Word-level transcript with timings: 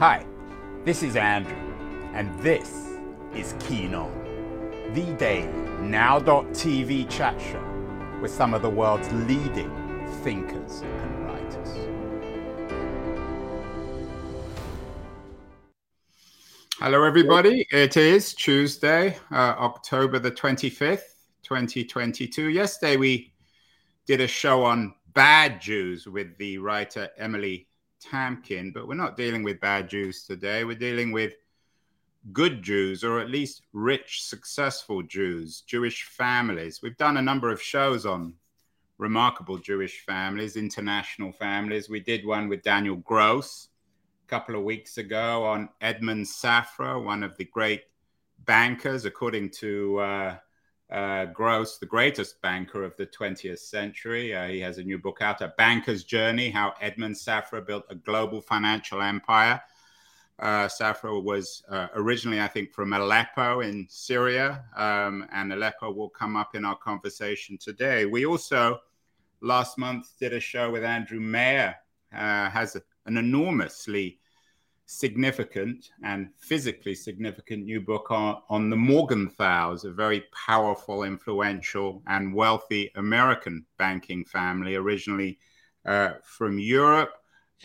Hi, 0.00 0.24
this 0.84 1.02
is 1.02 1.16
Andrew, 1.16 1.56
and 2.14 2.32
this 2.38 2.94
is 3.34 3.56
Keen 3.58 3.96
On, 3.96 4.12
the 4.94 5.12
daily 5.14 5.48
now.tv 5.80 7.10
chat 7.10 7.40
show 7.40 8.20
with 8.22 8.30
some 8.30 8.54
of 8.54 8.62
the 8.62 8.70
world's 8.70 9.10
leading 9.12 9.68
thinkers 10.22 10.82
and 10.82 11.26
writers. 11.26 11.68
Hello, 16.78 17.02
everybody. 17.02 17.66
It 17.72 17.96
is 17.96 18.34
Tuesday, 18.34 19.16
uh, 19.32 19.56
October 19.58 20.20
the 20.20 20.30
25th, 20.30 21.16
2022. 21.42 22.50
Yesterday, 22.50 22.96
we 22.96 23.32
did 24.06 24.20
a 24.20 24.28
show 24.28 24.62
on 24.62 24.94
bad 25.12 25.60
Jews 25.60 26.06
with 26.06 26.38
the 26.38 26.58
writer 26.58 27.08
Emily 27.18 27.66
Tamkin, 28.00 28.72
but 28.72 28.86
we're 28.86 28.94
not 28.94 29.16
dealing 29.16 29.42
with 29.42 29.60
bad 29.60 29.88
Jews 29.88 30.24
today. 30.24 30.64
We're 30.64 30.76
dealing 30.76 31.12
with 31.12 31.34
good 32.32 32.62
Jews, 32.62 33.04
or 33.04 33.20
at 33.20 33.30
least 33.30 33.62
rich, 33.72 34.22
successful 34.24 35.02
Jews, 35.02 35.62
Jewish 35.62 36.04
families. 36.04 36.80
We've 36.82 36.96
done 36.96 37.16
a 37.16 37.22
number 37.22 37.50
of 37.50 37.62
shows 37.62 38.06
on 38.06 38.34
remarkable 38.98 39.58
Jewish 39.58 40.00
families, 40.00 40.56
international 40.56 41.32
families. 41.32 41.88
We 41.88 42.00
did 42.00 42.26
one 42.26 42.48
with 42.48 42.62
Daniel 42.62 42.96
Gross 42.96 43.68
a 44.26 44.28
couple 44.28 44.56
of 44.56 44.64
weeks 44.64 44.98
ago 44.98 45.44
on 45.44 45.68
Edmond 45.80 46.26
Safra, 46.26 47.02
one 47.02 47.22
of 47.22 47.36
the 47.36 47.44
great 47.44 47.84
bankers, 48.44 49.04
according 49.04 49.50
to 49.50 49.98
uh, 49.98 50.36
uh, 50.90 51.26
Gross, 51.26 51.78
the 51.78 51.86
greatest 51.86 52.40
banker 52.40 52.82
of 52.82 52.96
the 52.96 53.06
20th 53.06 53.58
century. 53.58 54.34
Uh, 54.34 54.48
he 54.48 54.60
has 54.60 54.78
a 54.78 54.82
new 54.82 54.98
book 54.98 55.18
out, 55.20 55.42
A 55.42 55.48
Banker's 55.58 56.04
Journey 56.04 56.50
How 56.50 56.74
Edmond 56.80 57.16
Safra 57.16 57.64
Built 57.66 57.84
a 57.90 57.94
Global 57.94 58.40
Financial 58.40 59.02
Empire. 59.02 59.60
Uh, 60.38 60.68
Safra 60.68 61.22
was 61.22 61.64
uh, 61.68 61.88
originally, 61.94 62.40
I 62.40 62.46
think, 62.46 62.72
from 62.72 62.92
Aleppo 62.92 63.60
in 63.60 63.86
Syria, 63.90 64.64
um, 64.76 65.26
and 65.32 65.52
Aleppo 65.52 65.90
will 65.90 66.08
come 66.08 66.36
up 66.36 66.54
in 66.54 66.64
our 66.64 66.76
conversation 66.76 67.58
today. 67.58 68.06
We 68.06 68.24
also, 68.24 68.78
last 69.40 69.78
month, 69.78 70.12
did 70.20 70.32
a 70.32 70.40
show 70.40 70.70
with 70.70 70.84
Andrew 70.84 71.20
Meier, 71.20 71.74
uh, 72.14 72.48
has 72.50 72.76
an 73.06 73.16
enormously 73.16 74.20
significant 74.90 75.90
and 76.02 76.30
physically 76.38 76.94
significant 76.94 77.62
new 77.66 77.78
book 77.78 78.10
on, 78.10 78.40
on 78.48 78.70
the 78.70 78.76
Morgenthau's, 78.76 79.84
a 79.84 79.92
very 79.92 80.24
powerful, 80.46 81.02
influential, 81.02 82.02
and 82.06 82.34
wealthy 82.34 82.90
American 82.94 83.66
banking 83.76 84.24
family, 84.24 84.76
originally 84.76 85.38
uh, 85.84 86.12
from 86.24 86.58
Europe. 86.58 87.12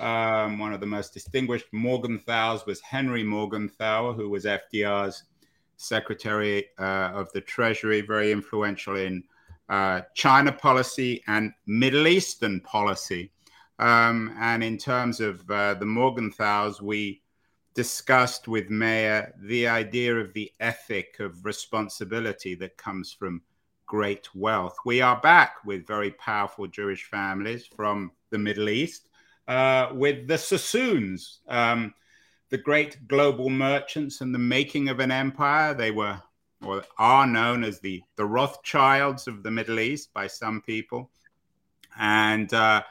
Um, 0.01 0.59
one 0.59 0.73
of 0.73 0.81
the 0.81 0.85
most 0.85 1.13
distinguished 1.13 1.67
Morgenthau's 1.71 2.65
was 2.65 2.81
Henry 2.81 3.23
Morgenthau, 3.23 4.11
who 4.11 4.29
was 4.29 4.43
FDR's 4.43 5.23
Secretary 5.77 6.65
uh, 6.77 7.11
of 7.13 7.31
the 7.31 7.41
Treasury, 7.41 8.01
very 8.01 8.33
influential 8.33 8.97
in 8.97 9.23
uh, 9.69 10.01
China 10.13 10.51
policy 10.51 11.23
and 11.27 11.53
Middle 11.67 12.07
Eastern 12.07 12.59
policy. 12.59 13.31
Um, 13.79 14.35
and 14.39 14.63
in 14.63 14.77
terms 14.77 15.19
of 15.19 15.49
uh, 15.49 15.73
the 15.75 15.85
Morgenthau's, 15.85 16.81
we 16.81 17.21
discussed 17.73 18.47
with 18.47 18.69
Meier 18.69 19.33
the 19.41 19.67
idea 19.67 20.15
of 20.15 20.33
the 20.33 20.51
ethic 20.59 21.19
of 21.19 21.43
responsibility 21.45 22.55
that 22.55 22.77
comes 22.77 23.11
from 23.11 23.41
great 23.85 24.33
wealth. 24.35 24.75
We 24.85 25.01
are 25.01 25.19
back 25.19 25.65
with 25.65 25.87
very 25.87 26.11
powerful 26.11 26.67
Jewish 26.67 27.05
families 27.05 27.65
from 27.65 28.11
the 28.29 28.37
Middle 28.37 28.69
East, 28.69 29.09
uh, 29.47 29.89
with 29.93 30.27
the 30.27 30.37
Sassoons, 30.37 31.39
um, 31.47 31.93
the 32.49 32.57
great 32.57 33.07
global 33.07 33.49
merchants 33.49 34.21
and 34.21 34.33
the 34.33 34.39
making 34.39 34.89
of 34.89 34.99
an 34.99 35.11
empire. 35.11 35.73
They 35.73 35.91
were 35.91 36.21
or 36.63 36.83
are 36.97 37.27
known 37.27 37.63
as 37.63 37.79
the, 37.79 38.01
the 38.15 38.25
Rothschilds 38.25 39.27
of 39.27 39.43
the 39.43 39.51
Middle 39.51 39.79
East 39.79 40.13
by 40.13 40.27
some 40.27 40.61
people. 40.61 41.11
And 41.99 42.53
uh, 42.53 42.83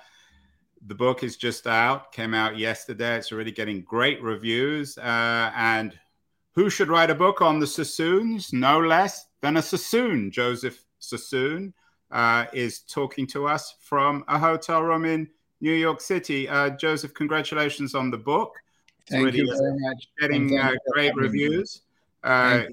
the 0.87 0.95
book 0.95 1.23
is 1.23 1.37
just 1.37 1.67
out, 1.67 2.13
came 2.13 2.35
out 2.35 2.59
yesterday. 2.59 3.17
It's 3.17 3.33
already 3.33 3.53
getting 3.53 3.83
great 3.83 4.21
reviews. 4.23 4.99
Uh, 4.99 5.53
and 5.55 5.99
who 6.55 6.69
should 6.69 6.89
write 6.89 7.11
a 7.11 7.15
book 7.15 7.41
on 7.41 7.61
the 7.61 7.67
Sassoons? 7.67 8.53
No 8.53 8.81
less 8.81 9.27
than 9.41 9.57
a 9.57 9.63
Sassoon. 9.63 10.31
Joseph 10.31 10.85
Sassoon 10.99 11.73
uh, 12.11 12.47
is 12.53 12.81
talking 12.81 13.27
to 13.29 13.47
us 13.47 13.77
from 13.81 14.25
a 14.29 14.39
hotel 14.39 14.83
room 14.83 15.05
in 15.05 15.29
New 15.61 15.73
York 15.73 16.01
City. 16.01 16.49
Uh, 16.49 16.71
Joseph, 16.71 17.15
congratulations 17.15 17.95
on 17.95 18.11
the 18.11 18.19
book. 18.19 18.57
It's 19.03 19.11
Thank 19.11 19.35
you 19.35 19.47
very 19.47 19.79
much. 19.79 20.09
Getting 20.21 20.59
uh, 20.59 20.73
great 20.93 21.15
reviews. 21.15 21.83
Uh, 22.23 22.65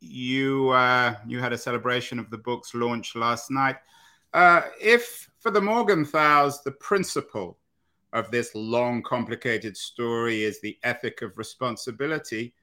you 0.00 0.68
uh, 0.70 1.16
you 1.26 1.40
had 1.40 1.52
a 1.52 1.58
celebration 1.58 2.18
of 2.18 2.30
the 2.30 2.38
book's 2.38 2.74
launch 2.74 3.16
last 3.16 3.50
night. 3.50 3.76
if 4.80 5.27
for 5.40 5.50
the 5.50 5.60
Morgenthau's, 5.60 6.62
the 6.62 6.72
principle 6.72 7.58
of 8.12 8.30
this 8.30 8.54
long, 8.54 9.02
complicated 9.02 9.76
story 9.76 10.42
is 10.42 10.60
the 10.60 10.76
ethic 10.82 11.22
of 11.22 11.36
responsibility. 11.36 12.54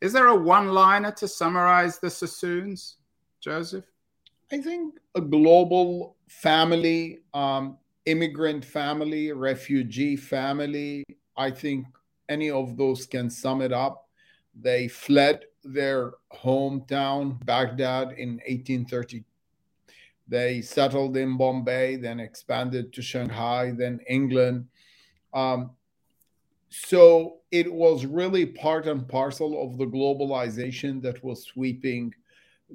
Is 0.00 0.12
there 0.12 0.28
a 0.28 0.34
one 0.34 0.68
liner 0.68 1.12
to 1.12 1.28
summarize 1.28 1.98
the 1.98 2.10
Sassoons, 2.10 2.96
Joseph? 3.40 3.84
I 4.52 4.58
think 4.58 4.96
a 5.14 5.20
global 5.20 6.16
family, 6.28 7.20
um, 7.34 7.78
immigrant 8.06 8.64
family, 8.64 9.32
refugee 9.32 10.16
family. 10.16 11.04
I 11.36 11.50
think 11.50 11.86
any 12.28 12.50
of 12.50 12.76
those 12.76 13.06
can 13.06 13.30
sum 13.30 13.62
it 13.62 13.72
up. 13.72 14.08
They 14.54 14.88
fled 14.88 15.44
their 15.64 16.12
hometown, 16.32 17.44
Baghdad, 17.44 18.12
in 18.18 18.40
1832 18.46 19.24
they 20.32 20.62
settled 20.62 21.14
in 21.18 21.36
Bombay, 21.36 21.96
then 21.96 22.18
expanded 22.18 22.90
to 22.94 23.02
Shanghai, 23.02 23.74
then 23.76 24.00
England. 24.08 24.66
Um, 25.34 25.72
so 26.70 27.40
it 27.50 27.70
was 27.70 28.06
really 28.06 28.46
part 28.46 28.86
and 28.86 29.06
parcel 29.06 29.62
of 29.62 29.76
the 29.76 29.84
globalization 29.84 31.02
that 31.02 31.22
was 31.22 31.44
sweeping 31.44 32.14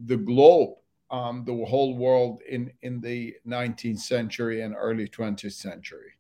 the 0.06 0.17
globe, 0.17 0.75
um, 1.09 1.46
the 1.47 1.66
whole 1.66 1.97
world 1.97 2.44
in, 2.47 2.72
in 2.84 3.01
the 3.01 3.35
19th 3.47 4.01
century 4.01 4.62
and 4.62 4.75
early 4.78 5.07
20th 5.07 5.53
century. 5.53 6.12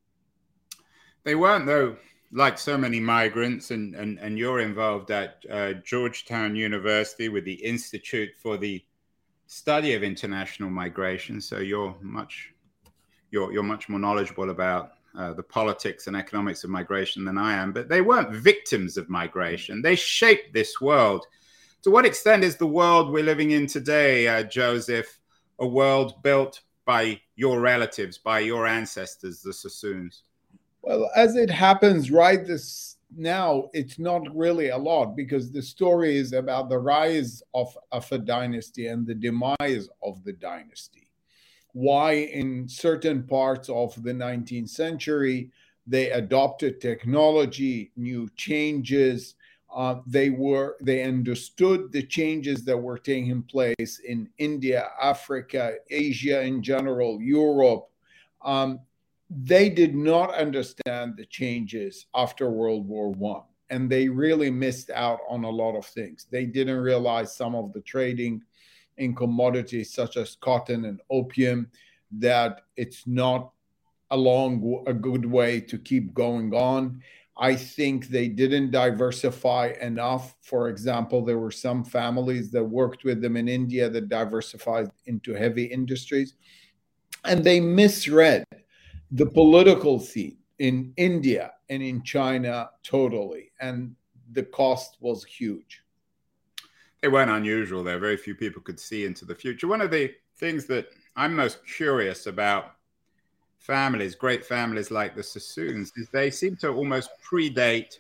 They 1.23 1.35
weren't, 1.35 1.67
though, 1.67 1.97
like 2.31 2.57
so 2.57 2.79
many 2.79 2.99
migrants, 2.99 3.69
and, 3.69 3.93
and, 3.93 4.17
and 4.17 4.39
you're 4.39 4.61
involved 4.61 5.11
at 5.11 5.45
uh, 5.51 5.73
Georgetown 5.85 6.55
University 6.55 7.29
with 7.29 7.45
the 7.45 7.63
Institute 7.63 8.31
for 8.41 8.57
the 8.57 8.83
study 9.47 9.95
of 9.95 10.03
international 10.03 10.69
migration, 10.69 11.41
so 11.41 11.57
you're 11.59 11.95
much 12.01 12.53
you're 13.31 13.51
you're 13.51 13.63
much 13.63 13.89
more 13.89 13.99
knowledgeable 13.99 14.49
about 14.49 14.91
uh, 15.17 15.33
the 15.33 15.43
politics 15.43 16.07
and 16.07 16.15
economics 16.15 16.63
of 16.63 16.69
migration 16.69 17.25
than 17.25 17.37
I 17.37 17.55
am. 17.55 17.73
But 17.73 17.89
they 17.89 18.01
weren't 18.01 18.31
victims 18.31 18.97
of 18.97 19.09
migration; 19.09 19.81
they 19.81 19.95
shaped 19.95 20.53
this 20.53 20.79
world. 20.79 21.25
To 21.83 21.91
what 21.91 22.05
extent 22.05 22.43
is 22.43 22.57
the 22.57 22.67
world 22.67 23.11
we're 23.11 23.23
living 23.23 23.51
in 23.51 23.65
today, 23.65 24.27
uh, 24.27 24.43
Joseph, 24.43 25.19
a 25.59 25.67
world 25.67 26.21
built 26.21 26.61
by 26.85 27.21
your 27.35 27.59
relatives, 27.59 28.17
by 28.17 28.39
your 28.39 28.67
ancestors, 28.67 29.41
the 29.41 29.53
Sassoons? 29.53 30.23
Well, 30.81 31.09
as 31.15 31.35
it 31.35 31.49
happens, 31.49 32.11
right 32.11 32.45
this 32.45 32.96
now 33.15 33.69
it's 33.73 33.99
not 33.99 34.23
really 34.35 34.69
a 34.69 34.77
lot 34.77 35.15
because 35.15 35.51
the 35.51 35.61
story 35.61 36.17
is 36.17 36.33
about 36.33 36.69
the 36.69 36.77
rise 36.77 37.41
of, 37.53 37.77
of 37.91 38.11
a 38.11 38.17
dynasty 38.17 38.87
and 38.87 39.05
the 39.05 39.15
demise 39.15 39.89
of 40.03 40.23
the 40.23 40.33
dynasty. 40.33 41.09
Why, 41.73 42.13
in 42.13 42.67
certain 42.67 43.23
parts 43.23 43.69
of 43.69 44.01
the 44.01 44.13
19th 44.13 44.69
century, 44.69 45.51
they 45.85 46.11
adopted 46.11 46.81
technology, 46.81 47.91
new 47.95 48.29
changes. 48.35 49.35
Uh, 49.73 49.95
they 50.05 50.29
were 50.29 50.75
they 50.81 51.03
understood 51.03 51.91
the 51.91 52.03
changes 52.03 52.63
that 52.65 52.77
were 52.77 52.97
taking 52.97 53.43
place 53.43 53.99
in 53.99 54.29
India, 54.37 54.89
Africa, 55.01 55.75
Asia 55.89 56.41
in 56.41 56.63
general, 56.63 57.21
Europe, 57.21 57.89
um, 58.41 58.79
they 59.29 59.69
did 59.69 59.95
not 59.95 60.33
understand 60.33 61.15
the 61.17 61.25
changes 61.25 62.05
after 62.15 62.49
World 62.49 62.87
War 62.87 63.11
One, 63.11 63.43
and 63.69 63.89
they 63.89 64.07
really 64.07 64.49
missed 64.49 64.89
out 64.89 65.19
on 65.29 65.43
a 65.43 65.49
lot 65.49 65.75
of 65.75 65.85
things. 65.85 66.27
They 66.31 66.45
didn't 66.45 66.79
realize 66.79 67.35
some 67.35 67.55
of 67.55 67.73
the 67.73 67.81
trading 67.81 68.41
in 68.97 69.15
commodities 69.15 69.93
such 69.93 70.17
as 70.17 70.37
cotton 70.39 70.85
and 70.85 71.01
opium 71.09 71.69
that 72.19 72.61
it's 72.77 73.05
not 73.05 73.51
a 74.11 74.17
long 74.17 74.83
a 74.87 74.93
good 74.93 75.25
way 75.25 75.59
to 75.59 75.77
keep 75.77 76.13
going 76.13 76.53
on. 76.53 77.01
I 77.39 77.55
think 77.55 78.07
they 78.07 78.29
didn't 78.29 78.71
diversify 78.71 79.73
enough. 79.81 80.35
For 80.41 80.69
example, 80.69 81.23
there 81.23 81.37
were 81.37 81.51
some 81.51 81.83
families 81.83 82.49
that 82.51 82.63
worked 82.63 83.03
with 83.03 83.21
them 83.21 83.37
in 83.37 83.47
India 83.47 83.89
that 83.89 84.09
diversified 84.09 84.89
into 85.05 85.33
heavy 85.33 85.65
industries, 85.65 86.35
and 87.25 87.43
they 87.43 87.59
misread 87.59 88.45
the 89.11 89.25
political 89.25 89.99
scene. 89.99 90.37
in 90.59 90.91
India 90.97 91.53
and 91.69 91.83
in 91.83 92.01
China 92.03 92.69
totally. 92.83 93.51
And 93.59 93.95
the 94.31 94.43
cost 94.43 94.97
was 94.99 95.23
huge. 95.23 95.83
They 97.01 97.07
weren't 97.07 97.31
unusual 97.31 97.83
there. 97.83 97.99
Very 97.99 98.17
few 98.17 98.35
people 98.35 98.61
could 98.61 98.79
see 98.79 99.05
into 99.05 99.23
the 99.25 99.35
future. 99.35 99.67
One 99.67 99.81
of 99.81 99.91
the 99.91 100.13
things 100.37 100.65
that 100.65 100.87
I'm 101.15 101.35
most 101.35 101.59
curious 101.65 102.25
about 102.25 102.73
families, 103.59 104.15
great 104.15 104.45
families 104.45 104.91
like 104.91 105.15
the 105.15 105.23
Sassoons, 105.23 105.91
is 105.95 106.09
they 106.09 106.31
seem 106.31 106.55
to 106.57 106.69
almost 106.69 107.09
predate 107.23 107.99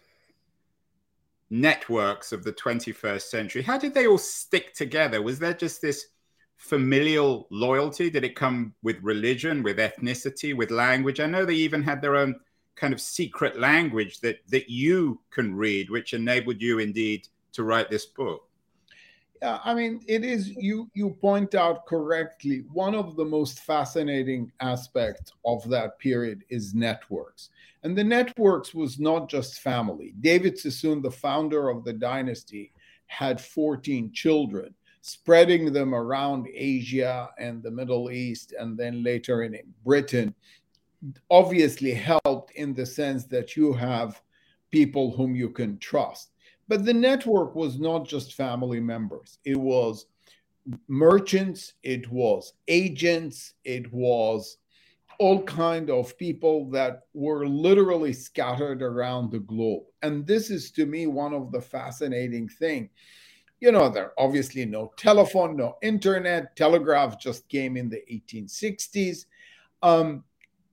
networks 1.49 2.31
of 2.31 2.43
the 2.43 2.53
21st 2.53 3.21
century. 3.21 3.61
How 3.61 3.77
did 3.77 3.93
they 3.93 4.07
all 4.07 4.17
stick 4.17 4.73
together? 4.73 5.21
Was 5.21 5.39
there 5.39 5.53
just 5.53 5.81
this 5.81 6.07
familial 6.57 7.47
loyalty? 7.49 8.09
Did 8.09 8.23
it 8.23 8.35
come 8.35 8.73
with 8.83 8.97
religion, 9.01 9.63
with 9.63 9.77
ethnicity, 9.77 10.55
with 10.55 10.71
language? 10.71 11.19
I 11.19 11.27
know 11.27 11.45
they 11.45 11.53
even 11.53 11.83
had 11.83 12.01
their 12.01 12.15
own 12.15 12.39
kind 12.75 12.93
of 12.93 13.01
secret 13.01 13.59
language 13.59 14.19
that 14.19 14.39
that 14.49 14.69
you 14.69 15.21
can 15.31 15.55
read, 15.55 15.89
which 15.89 16.13
enabled 16.13 16.61
you 16.61 16.79
indeed 16.79 17.27
to 17.53 17.63
write 17.63 17.89
this 17.89 18.05
book. 18.05 18.43
Yeah, 19.41 19.59
I 19.63 19.75
mean, 19.75 20.01
it 20.07 20.23
is 20.23 20.49
you 20.49 20.89
you 20.93 21.11
point 21.11 21.53
out 21.53 21.85
correctly. 21.85 22.63
One 22.73 22.95
of 22.95 23.15
the 23.15 23.25
most 23.25 23.59
fascinating 23.59 24.51
aspects 24.59 25.33
of 25.45 25.67
that 25.69 25.99
period 25.99 26.43
is 26.49 26.73
networks. 26.73 27.49
And 27.83 27.95
the 27.95 28.03
networks 28.03 28.73
was 28.73 28.99
not 28.99 29.29
just 29.29 29.59
family. 29.59 30.13
David 30.19 30.57
Sassoon, 30.57 31.01
the 31.01 31.11
founder 31.11 31.69
of 31.69 31.83
the 31.83 31.93
dynasty, 31.93 32.73
had 33.05 33.39
14 33.39 34.11
children, 34.11 34.73
spreading 35.07 35.71
them 35.71 35.95
around 35.95 36.47
Asia 36.53 37.29
and 37.39 37.63
the 37.63 37.71
Middle 37.71 38.11
East, 38.11 38.53
and 38.59 38.77
then 38.77 39.03
later 39.03 39.43
in 39.43 39.57
Britain, 39.85 40.35
obviously 41.29 41.93
helped 41.93 42.51
in 42.51 42.73
the 42.73 42.85
sense 42.85 43.23
that 43.25 43.55
you 43.55 43.71
have 43.71 44.21
people 44.69 45.15
whom 45.15 45.33
you 45.35 45.49
can 45.49 45.77
trust. 45.77 46.31
But 46.67 46.83
the 46.83 46.93
network 46.93 47.55
was 47.55 47.79
not 47.79 48.05
just 48.05 48.33
family 48.33 48.81
members, 48.81 49.39
it 49.45 49.55
was 49.55 50.07
merchants, 50.89 51.73
it 51.83 52.11
was 52.11 52.53
agents, 52.67 53.53
it 53.63 53.91
was 53.93 54.57
all 55.19 55.41
kind 55.43 55.89
of 55.89 56.17
people 56.17 56.69
that 56.71 57.03
were 57.13 57.47
literally 57.47 58.11
scattered 58.11 58.81
around 58.81 59.31
the 59.31 59.39
globe. 59.39 59.83
And 60.01 60.27
this 60.27 60.49
is 60.49 60.69
to 60.71 60.85
me 60.85 61.07
one 61.07 61.33
of 61.33 61.51
the 61.51 61.61
fascinating 61.61 62.49
thing 62.49 62.89
you 63.59 63.71
know 63.71 63.89
there 63.89 64.11
obviously 64.17 64.65
no 64.65 64.91
telephone 64.97 65.55
no 65.55 65.77
internet 65.81 66.55
telegraph 66.55 67.19
just 67.19 67.47
came 67.49 67.77
in 67.77 67.89
the 67.89 68.01
1860s 68.11 69.25
um, 69.83 70.23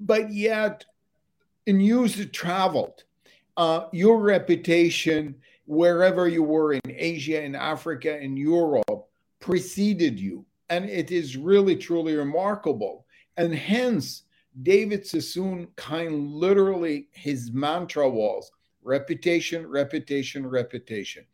but 0.01 0.33
yet 0.33 0.85
news 1.67 2.27
traveled 2.31 3.05
uh, 3.57 3.87
your 3.93 4.21
reputation 4.21 5.35
wherever 5.67 6.29
you 6.29 6.43
were 6.43 6.75
in 6.75 6.81
Asia, 6.87 7.43
in 7.43 7.55
Africa, 7.55 8.21
in 8.21 8.37
Europe, 8.37 9.09
preceded 9.41 10.19
you. 10.19 10.45
And 10.71 10.89
it 10.89 11.11
is 11.11 11.37
really, 11.37 11.77
truly 11.77 12.15
remarkable. 12.15 13.07
And 13.37 13.55
hence, 13.55 14.23
David 14.63 15.07
Sassoon 15.07 15.69
kind 15.77 16.31
literally, 16.31 17.09
his 17.13 17.53
mantra 17.53 18.09
was 18.09 18.51
reputation, 18.83 19.67
reputation, 19.67 20.47
reputation. 20.47 21.25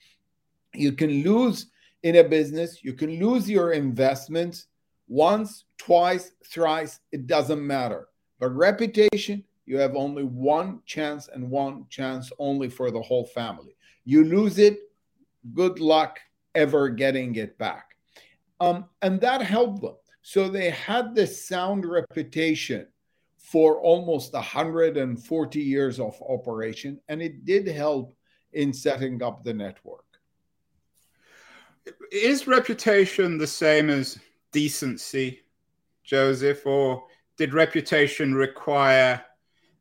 You 0.74 0.92
can 0.92 1.22
lose 1.22 1.66
in 2.02 2.16
a 2.16 2.24
business, 2.24 2.82
you 2.82 2.94
can 2.94 3.18
lose 3.18 3.48
your 3.48 3.72
investments 3.72 4.66
once, 5.08 5.64
twice, 5.76 6.32
thrice, 6.46 7.00
it 7.12 7.26
doesn't 7.26 7.66
matter. 7.66 8.08
But 8.38 8.50
reputation, 8.50 9.44
you 9.66 9.76
have 9.78 9.96
only 9.96 10.24
one 10.24 10.80
chance 10.86 11.28
and 11.28 11.50
one 11.50 11.86
chance 11.90 12.32
only 12.38 12.68
for 12.68 12.90
the 12.90 13.02
whole 13.02 13.26
family. 13.26 13.76
You 14.04 14.24
lose 14.24 14.58
it, 14.58 14.78
good 15.52 15.78
luck 15.78 16.18
ever 16.54 16.88
getting 16.88 17.34
it 17.36 17.58
back. 17.58 17.96
Um, 18.60 18.86
and 19.02 19.20
that 19.20 19.42
helped 19.42 19.82
them. 19.82 19.96
So 20.22 20.48
they 20.48 20.70
had 20.70 21.14
this 21.14 21.46
sound 21.46 21.84
reputation 21.84 22.86
for 23.38 23.80
almost 23.80 24.32
140 24.32 25.60
years 25.60 25.98
of 25.98 26.20
operation, 26.22 27.00
and 27.08 27.20
it 27.22 27.44
did 27.44 27.66
help 27.66 28.14
in 28.52 28.72
setting 28.72 29.22
up 29.22 29.44
the 29.44 29.54
network. 29.54 30.04
Is 32.12 32.46
reputation 32.46 33.38
the 33.38 33.46
same 33.46 33.90
as 33.90 34.18
decency, 34.52 35.40
Joseph, 36.04 36.66
or 36.66 37.04
did 37.36 37.54
reputation 37.54 38.34
require 38.34 39.22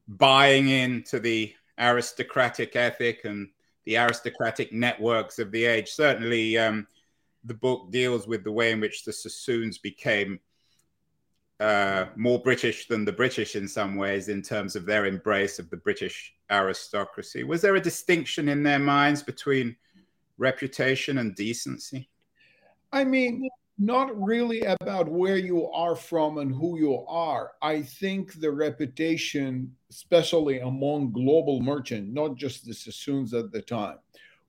buying 0.08 0.70
into 0.70 1.20
the 1.20 1.54
aristocratic 1.80 2.76
ethic 2.76 3.26
and 3.26 3.50
the 3.86 3.98
aristocratic 3.98 4.72
networks 4.74 5.40
of 5.40 5.52
the 5.52 5.66
age. 5.66 5.90
Certainly, 5.90 6.58
um, 6.58 6.88
the 7.44 7.54
book 7.54 7.92
deals 7.92 8.28
with 8.28 8.44
the 8.44 8.52
way 8.52 8.72
in 8.72 8.80
which 8.80 9.04
the 9.04 9.14
Sassoons 9.14 9.78
became 9.78 10.40
uh, 11.60 12.06
more 12.16 12.40
British 12.42 12.88
than 12.88 13.06
the 13.06 13.12
British 13.12 13.56
in 13.56 13.68
some 13.68 13.96
ways, 13.96 14.30
in 14.30 14.42
terms 14.42 14.76
of 14.76 14.86
their 14.86 15.06
embrace 15.06 15.60
of 15.60 15.70
the 15.70 15.78
British 15.78 16.34
aristocracy. 16.50 17.44
Was 17.44 17.62
there 17.62 17.76
a 17.76 17.82
distinction 17.82 18.50
in 18.50 18.64
their 18.64 18.80
minds 18.80 19.22
between 19.24 19.76
reputation 20.40 21.20
and 21.20 21.36
decency? 21.36 22.10
I 22.92 23.04
mean, 23.04 23.48
not 23.78 24.20
really 24.22 24.62
about 24.82 25.08
where 25.08 25.38
you 25.38 25.70
are 25.70 25.96
from 25.96 26.40
and 26.40 26.54
who 26.54 26.78
you 26.78 27.06
are. 27.08 27.52
I 27.62 27.82
think 27.82 28.40
the 28.40 28.52
reputation, 28.52 29.74
especially 29.90 30.60
among 30.60 31.14
global 31.14 31.62
merchants, 31.62 32.14
not 32.14 32.36
just 32.36 32.66
the 32.66 32.74
Sassoons 32.74 33.34
at 33.34 33.52
the 33.52 33.62
time, 33.62 34.00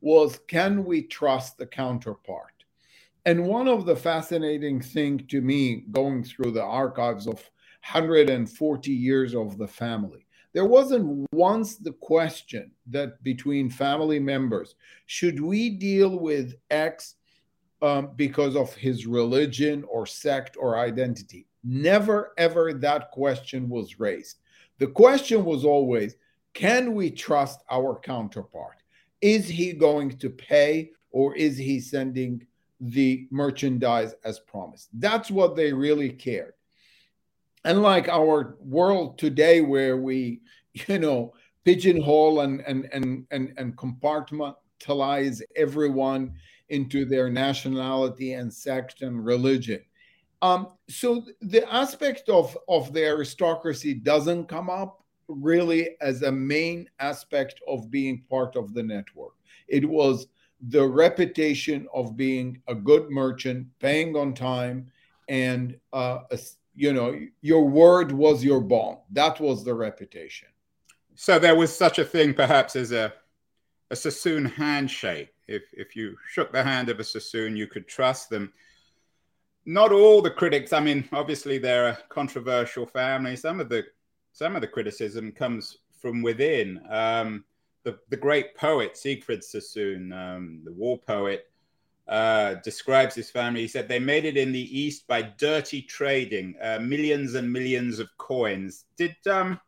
was 0.00 0.40
can 0.48 0.84
we 0.84 1.02
trust 1.02 1.58
the 1.58 1.66
counterpart? 1.66 2.64
And 3.26 3.46
one 3.46 3.68
of 3.68 3.84
the 3.84 3.94
fascinating 3.94 4.80
things 4.80 5.22
to 5.28 5.40
me 5.42 5.84
going 5.92 6.24
through 6.24 6.52
the 6.52 6.64
archives 6.64 7.26
of 7.26 7.34
140 7.34 8.90
years 8.90 9.34
of 9.34 9.58
the 9.58 9.68
family, 9.68 10.26
there 10.52 10.64
wasn't 10.64 11.26
once 11.32 11.76
the 11.76 11.92
question 11.92 12.70
that 12.88 13.22
between 13.22 13.70
family 13.70 14.18
members, 14.18 14.74
should 15.06 15.40
we 15.40 15.70
deal 15.70 16.18
with 16.18 16.54
X 16.70 17.14
um, 17.82 18.10
because 18.16 18.56
of 18.56 18.74
his 18.74 19.06
religion 19.06 19.84
or 19.88 20.06
sect 20.06 20.56
or 20.58 20.78
identity. 20.78 21.46
Never, 21.64 22.32
ever 22.36 22.72
that 22.74 23.10
question 23.10 23.68
was 23.68 23.98
raised. 23.98 24.38
The 24.78 24.86
question 24.86 25.44
was 25.44 25.64
always 25.64 26.16
can 26.52 26.94
we 26.94 27.10
trust 27.10 27.62
our 27.70 27.98
counterpart? 28.00 28.82
Is 29.20 29.46
he 29.46 29.72
going 29.72 30.18
to 30.18 30.30
pay 30.30 30.90
or 31.12 31.36
is 31.36 31.56
he 31.56 31.78
sending 31.78 32.44
the 32.80 33.28
merchandise 33.30 34.14
as 34.24 34.40
promised? 34.40 34.88
That's 34.94 35.30
what 35.30 35.54
they 35.54 35.72
really 35.72 36.10
cared. 36.10 36.54
Unlike 37.64 38.08
our 38.08 38.56
world 38.60 39.18
today, 39.18 39.60
where 39.60 39.96
we, 39.96 40.40
you 40.72 40.98
know, 40.98 41.34
pigeonhole 41.64 42.40
and 42.40 42.60
and 42.62 42.88
and 42.92 43.26
and, 43.30 43.52
and 43.56 43.76
compartmentalize 43.76 45.42
everyone 45.56 46.32
into 46.70 47.04
their 47.04 47.28
nationality 47.28 48.32
and 48.34 48.52
sect 48.52 49.02
and 49.02 49.24
religion. 49.24 49.80
Um, 50.42 50.68
so 50.88 51.26
the 51.42 51.70
aspect 51.70 52.28
of, 52.28 52.56
of 52.68 52.92
the 52.92 53.04
aristocracy 53.04 53.92
doesn't 53.94 54.46
come 54.46 54.70
up 54.70 55.04
really 55.28 55.96
as 56.00 56.22
a 56.22 56.32
main 56.32 56.88
aspect 56.98 57.60
of 57.68 57.90
being 57.90 58.24
part 58.30 58.56
of 58.56 58.72
the 58.72 58.82
network. 58.82 59.34
It 59.68 59.86
was 59.88 60.26
the 60.68 60.86
reputation 60.86 61.86
of 61.92 62.16
being 62.16 62.62
a 62.68 62.74
good 62.74 63.10
merchant, 63.10 63.66
paying 63.80 64.16
on 64.16 64.34
time, 64.34 64.90
and 65.28 65.76
uh, 65.92 66.20
you 66.74 66.92
know 66.92 67.18
your 67.40 67.68
word 67.68 68.12
was 68.12 68.44
your 68.44 68.60
bond. 68.60 68.98
That 69.10 69.40
was 69.40 69.64
the 69.64 69.74
reputation. 69.74 70.48
So 71.14 71.38
there 71.38 71.56
was 71.56 71.76
such 71.76 71.98
a 71.98 72.04
thing, 72.04 72.34
perhaps, 72.34 72.76
as 72.76 72.92
a 72.92 73.12
a 73.90 73.96
Sassoon 73.96 74.44
handshake. 74.44 75.34
If 75.48 75.62
if 75.72 75.96
you 75.96 76.16
shook 76.28 76.52
the 76.52 76.62
hand 76.62 76.88
of 76.88 77.00
a 77.00 77.04
Sassoon, 77.04 77.56
you 77.56 77.66
could 77.66 77.88
trust 77.88 78.30
them. 78.30 78.52
Not 79.66 79.92
all 79.92 80.22
the 80.22 80.30
critics. 80.30 80.72
I 80.72 80.80
mean, 80.80 81.08
obviously 81.12 81.58
they're 81.58 81.88
a 81.88 81.98
controversial 82.08 82.86
family. 82.86 83.36
Some 83.36 83.60
of 83.60 83.68
the 83.68 83.84
some 84.32 84.54
of 84.54 84.62
the 84.62 84.68
criticism 84.68 85.32
comes 85.32 85.78
from 86.00 86.22
within. 86.22 86.80
Um, 86.88 87.44
the 87.82 87.98
the 88.10 88.16
great 88.16 88.54
poet 88.54 88.96
Siegfried 88.96 89.42
Sassoon, 89.42 90.12
um, 90.12 90.60
the 90.64 90.72
war 90.72 90.98
poet, 90.98 91.49
uh, 92.10 92.54
describes 92.64 93.14
his 93.14 93.30
family. 93.30 93.62
He 93.62 93.68
said 93.68 93.88
they 93.88 94.00
made 94.00 94.24
it 94.24 94.36
in 94.36 94.52
the 94.52 94.78
East 94.78 95.06
by 95.06 95.22
dirty 95.22 95.80
trading, 95.82 96.56
uh, 96.60 96.80
millions 96.80 97.34
and 97.34 97.50
millions 97.50 97.98
of 98.00 98.08
coins. 98.18 98.84
Did 98.96 99.16
um, 99.26 99.60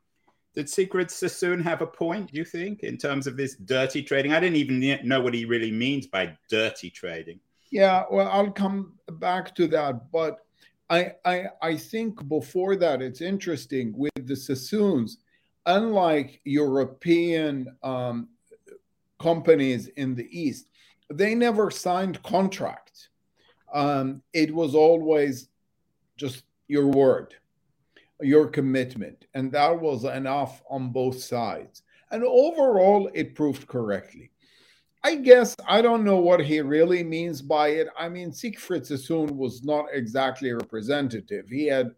did 0.54 0.68
Siegfried 0.68 1.10
Sassoon 1.10 1.62
have 1.62 1.80
a 1.80 1.86
point, 1.86 2.34
you 2.34 2.44
think, 2.44 2.80
in 2.80 2.98
terms 2.98 3.26
of 3.26 3.36
this 3.36 3.54
dirty 3.54 4.02
trading? 4.02 4.32
I 4.32 4.40
didn't 4.40 4.56
even 4.56 5.08
know 5.08 5.20
what 5.22 5.34
he 5.34 5.44
really 5.46 5.70
means 5.70 6.06
by 6.08 6.36
dirty 6.50 6.90
trading. 6.90 7.40
Yeah, 7.70 8.04
well, 8.10 8.28
I'll 8.28 8.50
come 8.50 8.98
back 9.12 9.54
to 9.54 9.66
that. 9.68 10.10
But 10.10 10.38
I, 10.90 11.12
I, 11.24 11.44
I 11.62 11.76
think 11.76 12.28
before 12.28 12.76
that, 12.76 13.00
it's 13.00 13.22
interesting 13.22 13.94
with 13.96 14.26
the 14.26 14.36
Sassoons. 14.36 15.18
unlike 15.66 16.40
European 16.44 17.76
um, 17.82 18.28
companies 19.18 19.88
in 19.88 20.14
the 20.14 20.28
East, 20.30 20.68
they 21.18 21.34
never 21.34 21.70
signed 21.70 22.22
contracts. 22.22 23.08
Um, 23.72 24.22
it 24.32 24.54
was 24.54 24.74
always 24.74 25.48
just 26.16 26.44
your 26.68 26.86
word, 26.88 27.34
your 28.20 28.46
commitment. 28.46 29.26
And 29.34 29.50
that 29.52 29.80
was 29.80 30.04
enough 30.04 30.62
on 30.68 30.90
both 30.90 31.22
sides. 31.22 31.82
And 32.10 32.22
overall, 32.24 33.10
it 33.14 33.34
proved 33.34 33.66
correctly. 33.66 34.30
I 35.04 35.16
guess 35.16 35.56
I 35.66 35.82
don't 35.82 36.04
know 36.04 36.18
what 36.18 36.40
he 36.40 36.60
really 36.60 37.02
means 37.02 37.42
by 37.42 37.68
it. 37.68 37.88
I 37.98 38.08
mean, 38.08 38.32
Siegfried 38.32 38.86
Sassoon 38.86 39.36
was 39.36 39.64
not 39.64 39.86
exactly 39.92 40.52
representative. 40.52 41.48
He 41.48 41.66
had, 41.66 41.90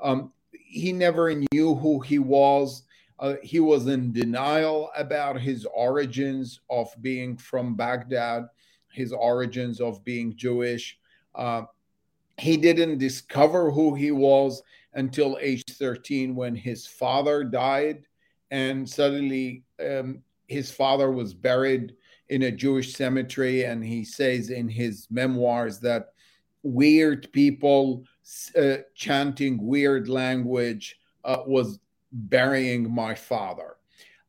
um, 0.00 0.32
he 0.52 0.92
never 0.92 1.32
knew 1.52 1.74
who 1.74 2.00
he 2.00 2.18
was. 2.18 2.82
Uh, 3.20 3.34
he 3.42 3.60
was 3.60 3.86
in 3.86 4.12
denial 4.12 4.90
about 4.96 5.38
his 5.38 5.66
origins 5.74 6.60
of 6.70 6.88
being 7.02 7.36
from 7.36 7.74
Baghdad, 7.74 8.46
his 8.90 9.12
origins 9.12 9.78
of 9.80 10.02
being 10.04 10.34
Jewish. 10.36 10.98
Uh, 11.34 11.64
he 12.38 12.56
didn't 12.56 12.96
discover 12.96 13.70
who 13.70 13.94
he 13.94 14.10
was 14.10 14.62
until 14.94 15.38
age 15.40 15.62
13 15.70 16.34
when 16.34 16.56
his 16.56 16.86
father 16.86 17.44
died. 17.44 18.06
And 18.50 18.88
suddenly 18.88 19.64
um, 19.78 20.22
his 20.48 20.70
father 20.70 21.10
was 21.10 21.34
buried 21.34 21.94
in 22.30 22.44
a 22.44 22.50
Jewish 22.50 22.94
cemetery. 22.94 23.64
And 23.64 23.84
he 23.84 24.02
says 24.02 24.48
in 24.48 24.66
his 24.66 25.06
memoirs 25.10 25.78
that 25.80 26.14
weird 26.62 27.30
people 27.32 28.04
uh, 28.56 28.78
chanting 28.94 29.64
weird 29.64 30.08
language 30.08 30.98
uh, 31.24 31.42
was 31.46 31.78
burying 32.12 32.92
my 32.92 33.14
father. 33.14 33.76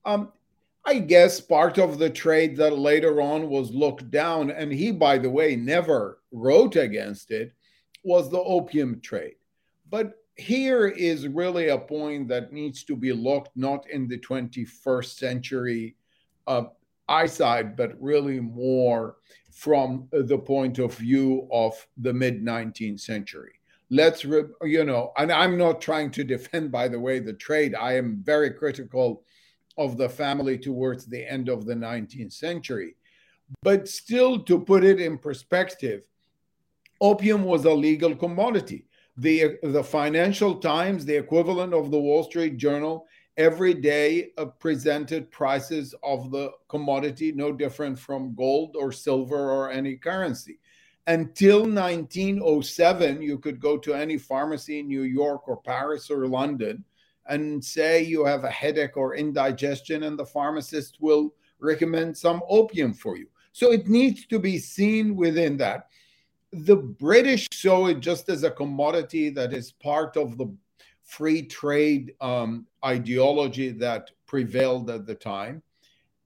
Um, 0.05 0.31
I 0.83 0.99
guess 0.99 1.39
part 1.39 1.77
of 1.77 1.99
the 1.99 2.09
trade 2.09 2.57
that 2.57 2.77
later 2.77 3.21
on 3.21 3.49
was 3.49 3.71
looked 3.71 4.09
down, 4.09 4.49
and 4.49 4.71
he, 4.71 4.91
by 4.91 5.17
the 5.17 5.29
way, 5.29 5.55
never 5.55 6.19
wrote 6.31 6.75
against 6.75 7.31
it, 7.31 7.53
was 8.03 8.31
the 8.31 8.39
opium 8.39 8.99
trade. 8.99 9.35
But 9.89 10.15
here 10.35 10.87
is 10.87 11.27
really 11.27 11.69
a 11.69 11.77
point 11.77 12.27
that 12.29 12.51
needs 12.51 12.83
to 12.85 12.95
be 12.95 13.13
looked 13.13 13.55
not 13.55 13.87
in 13.89 14.07
the 14.07 14.17
21st 14.17 15.17
century 15.17 15.95
uh, 16.47 16.63
eyesight, 17.07 17.77
but 17.77 18.01
really 18.01 18.39
more 18.39 19.17
from 19.51 20.07
the 20.11 20.37
point 20.37 20.79
of 20.79 20.95
view 20.95 21.47
of 21.51 21.73
the 21.97 22.13
mid 22.13 22.43
19th 22.43 23.01
century 23.01 23.60
let's 23.91 24.23
you 24.23 24.85
know 24.85 25.11
and 25.17 25.31
i'm 25.31 25.57
not 25.57 25.81
trying 25.81 26.09
to 26.09 26.23
defend 26.23 26.71
by 26.71 26.87
the 26.87 26.99
way 26.99 27.19
the 27.19 27.33
trade. 27.33 27.75
I 27.75 27.97
am 27.97 28.23
very 28.23 28.49
critical 28.51 29.23
of 29.77 29.97
the 29.97 30.09
family 30.09 30.57
towards 30.57 31.05
the 31.05 31.29
end 31.29 31.49
of 31.49 31.65
the 31.65 31.75
19th 31.75 32.33
century. 32.33 32.95
But 33.61 33.87
still 33.87 34.39
to 34.43 34.59
put 34.59 34.83
it 34.83 34.99
in 35.01 35.17
perspective 35.17 36.03
opium 37.01 37.43
was 37.43 37.65
a 37.65 37.73
legal 37.73 38.15
commodity. 38.15 38.85
The 39.17 39.57
the 39.61 39.83
financial 39.83 40.55
times 40.55 41.05
the 41.05 41.17
equivalent 41.17 41.73
of 41.73 41.91
the 41.91 41.99
wall 41.99 42.23
street 42.23 42.55
journal 42.57 43.07
every 43.35 43.73
day 43.73 44.31
uh, 44.37 44.45
presented 44.45 45.31
prices 45.31 45.93
of 46.03 46.31
the 46.31 46.51
commodity 46.69 47.31
no 47.33 47.51
different 47.51 47.97
from 47.97 48.35
gold 48.35 48.75
or 48.77 48.91
silver 48.91 49.51
or 49.51 49.71
any 49.71 49.95
currency 49.95 50.59
until 51.07 51.61
1907, 51.61 53.21
you 53.21 53.37
could 53.39 53.59
go 53.59 53.77
to 53.77 53.93
any 53.93 54.17
pharmacy 54.17 54.79
in 54.79 54.87
New 54.87 55.03
York 55.03 55.47
or 55.47 55.57
Paris 55.57 56.09
or 56.09 56.27
London 56.27 56.83
and 57.27 57.63
say 57.63 58.03
you 58.03 58.25
have 58.25 58.43
a 58.43 58.49
headache 58.49 58.97
or 58.97 59.15
indigestion, 59.15 60.03
and 60.03 60.17
the 60.17 60.25
pharmacist 60.25 60.97
will 60.99 61.33
recommend 61.59 62.17
some 62.17 62.41
opium 62.49 62.93
for 62.93 63.17
you. 63.17 63.27
So 63.53 63.71
it 63.71 63.87
needs 63.87 64.25
to 64.27 64.39
be 64.39 64.57
seen 64.57 65.15
within 65.15 65.57
that. 65.57 65.87
The 66.51 66.75
British 66.75 67.47
saw 67.51 67.87
it 67.87 67.99
just 67.99 68.29
as 68.29 68.43
a 68.43 68.51
commodity 68.51 69.29
that 69.29 69.53
is 69.53 69.71
part 69.71 70.17
of 70.17 70.37
the 70.37 70.53
free 71.03 71.43
trade 71.43 72.13
um, 72.21 72.65
ideology 72.83 73.69
that 73.71 74.11
prevailed 74.25 74.89
at 74.89 75.05
the 75.05 75.15
time 75.15 75.61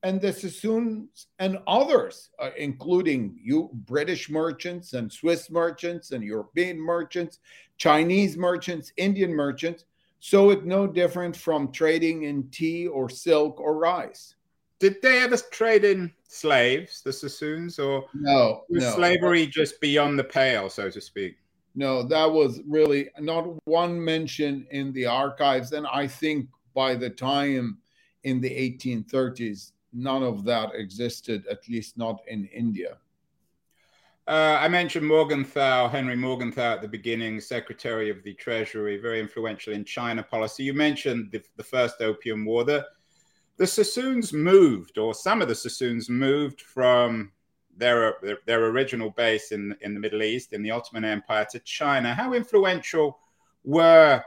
and 0.05 0.21
the 0.21 0.31
Sassoons 0.31 1.27
and 1.39 1.57
others, 1.65 2.29
uh, 2.37 2.51
including 2.57 3.35
you 3.41 3.71
British 3.73 4.29
merchants 4.29 4.93
and 4.93 5.11
Swiss 5.11 5.49
merchants 5.49 6.11
and 6.11 6.23
European 6.23 6.79
merchants, 6.79 7.39
Chinese 7.77 8.37
merchants, 8.37 8.93
Indian 8.97 9.33
merchants, 9.33 9.85
so 10.19 10.51
it 10.51 10.63
no 10.63 10.85
different 10.85 11.35
from 11.35 11.71
trading 11.71 12.23
in 12.23 12.47
tea 12.51 12.85
or 12.85 13.09
silk 13.09 13.59
or 13.59 13.79
rice. 13.79 14.35
Did 14.79 15.01
they 15.01 15.23
ever 15.23 15.37
trade 15.51 15.83
in 15.83 16.13
slaves, 16.27 17.01
the 17.01 17.11
Sassoons, 17.11 17.79
or 17.79 18.05
no, 18.13 18.61
was 18.69 18.83
no. 18.83 18.91
slavery 18.91 19.47
just 19.47 19.81
beyond 19.81 20.19
the 20.19 20.23
pale, 20.23 20.69
so 20.69 20.87
to 20.87 21.01
speak? 21.01 21.37
No, 21.73 22.03
that 22.03 22.31
was 22.31 22.61
really 22.67 23.09
not 23.19 23.47
one 23.65 23.99
mention 23.99 24.67
in 24.69 24.93
the 24.93 25.07
archives, 25.07 25.71
and 25.71 25.87
I 25.87 26.05
think 26.05 26.47
by 26.75 26.93
the 26.93 27.09
time 27.09 27.79
in 28.23 28.39
the 28.39 28.49
1830s 28.49 29.71
none 29.95 30.21
of 30.21 30.43
that 30.43 30.75
existed, 30.75 31.47
at 31.49 31.67
least 31.67 31.97
not 31.97 32.21
in 32.27 32.45
India. 32.47 32.97
Uh, 34.27 34.57
I 34.59 34.67
mentioned 34.67 35.07
Morgenthau, 35.07 35.87
Henry 35.87 36.15
Morgenthau 36.15 36.73
at 36.73 36.81
the 36.81 36.87
beginning, 36.87 37.39
Secretary 37.39 38.09
of 38.09 38.23
the 38.23 38.33
Treasury, 38.33 38.97
very 38.97 39.19
influential 39.19 39.73
in 39.73 39.85
China 39.85 40.23
policy. 40.23 40.63
You 40.63 40.73
mentioned 40.73 41.31
the, 41.31 41.43
the 41.57 41.63
first 41.63 42.01
Opium 42.01 42.43
War. 42.43 42.63
The, 42.63 42.85
the 43.57 43.67
Sassoons 43.67 44.33
moved, 44.33 44.97
or 44.97 45.13
some 45.13 45.41
of 45.41 45.47
the 45.47 45.55
Sassoons 45.55 46.09
moved 46.09 46.61
from 46.61 47.31
their, 47.77 48.15
their, 48.23 48.39
their 48.47 48.65
original 48.65 49.11
base 49.11 49.51
in, 49.51 49.75
in 49.81 49.93
the 49.93 49.99
Middle 49.99 50.23
East, 50.23 50.53
in 50.53 50.63
the 50.63 50.71
Ottoman 50.71 51.05
Empire, 51.05 51.45
to 51.51 51.59
China. 51.59 52.13
How 52.13 52.33
influential 52.33 53.19
were 53.63 54.23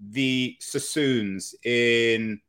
the 0.00 0.56
Sassoons 0.58 1.54
in 1.64 2.40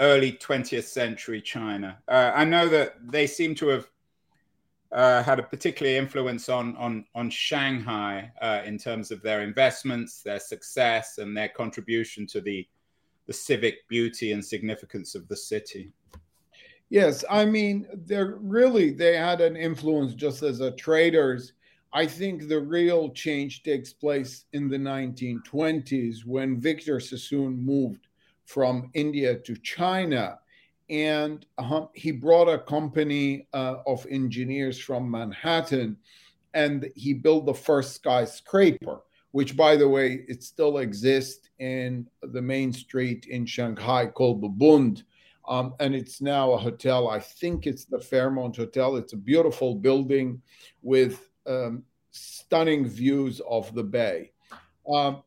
early 0.00 0.32
20th 0.32 0.84
century 0.84 1.40
China. 1.40 1.98
Uh, 2.06 2.32
I 2.34 2.44
know 2.44 2.68
that 2.68 2.96
they 3.10 3.26
seem 3.26 3.54
to 3.56 3.68
have 3.68 3.88
uh, 4.92 5.22
had 5.22 5.38
a 5.38 5.42
particular 5.42 5.92
influence 5.92 6.48
on 6.48 6.74
on 6.76 7.04
on 7.14 7.28
Shanghai 7.28 8.32
uh, 8.40 8.62
in 8.64 8.78
terms 8.78 9.10
of 9.10 9.22
their 9.22 9.42
investments, 9.42 10.22
their 10.22 10.40
success, 10.40 11.18
and 11.18 11.36
their 11.36 11.48
contribution 11.48 12.26
to 12.28 12.40
the 12.40 12.66
the 13.26 13.32
civic 13.32 13.86
beauty 13.88 14.32
and 14.32 14.42
significance 14.42 15.14
of 15.14 15.28
the 15.28 15.36
city. 15.36 15.92
Yes, 16.88 17.22
I 17.28 17.44
mean 17.44 17.86
they're 18.06 18.38
really 18.40 18.90
they 18.90 19.16
had 19.16 19.42
an 19.42 19.56
influence 19.56 20.14
just 20.14 20.42
as 20.42 20.60
a 20.60 20.70
traders. 20.70 21.52
I 21.92 22.06
think 22.06 22.48
the 22.48 22.60
real 22.60 23.10
change 23.10 23.62
takes 23.62 23.92
place 23.92 24.44
in 24.52 24.68
the 24.68 24.76
1920s 24.76 26.24
when 26.26 26.60
Victor 26.60 27.00
Sassoon 27.00 27.64
moved 27.64 28.07
from 28.48 28.90
India 28.94 29.36
to 29.36 29.54
China. 29.56 30.38
And 30.88 31.44
uh, 31.58 31.84
he 31.92 32.12
brought 32.12 32.48
a 32.48 32.58
company 32.58 33.46
uh, 33.52 33.76
of 33.86 34.06
engineers 34.10 34.78
from 34.78 35.10
Manhattan 35.10 35.98
and 36.54 36.90
he 36.96 37.12
built 37.12 37.44
the 37.44 37.52
first 37.52 37.94
skyscraper, 37.94 39.00
which, 39.32 39.54
by 39.54 39.76
the 39.76 39.86
way, 39.86 40.24
it 40.28 40.42
still 40.42 40.78
exists 40.78 41.50
in 41.58 42.06
the 42.22 42.40
main 42.40 42.72
street 42.72 43.26
in 43.26 43.44
Shanghai 43.44 44.06
called 44.06 44.40
the 44.40 44.48
Bund. 44.48 45.04
Um, 45.46 45.74
and 45.78 45.94
it's 45.94 46.22
now 46.22 46.52
a 46.52 46.56
hotel. 46.56 47.08
I 47.08 47.20
think 47.20 47.66
it's 47.66 47.84
the 47.84 48.00
Fairmont 48.00 48.56
Hotel. 48.56 48.96
It's 48.96 49.12
a 49.12 49.18
beautiful 49.18 49.74
building 49.74 50.40
with 50.82 51.28
um, 51.46 51.82
stunning 52.12 52.88
views 52.88 53.42
of 53.48 53.74
the 53.74 53.84
bay. 53.84 54.32
Um, 54.90 55.22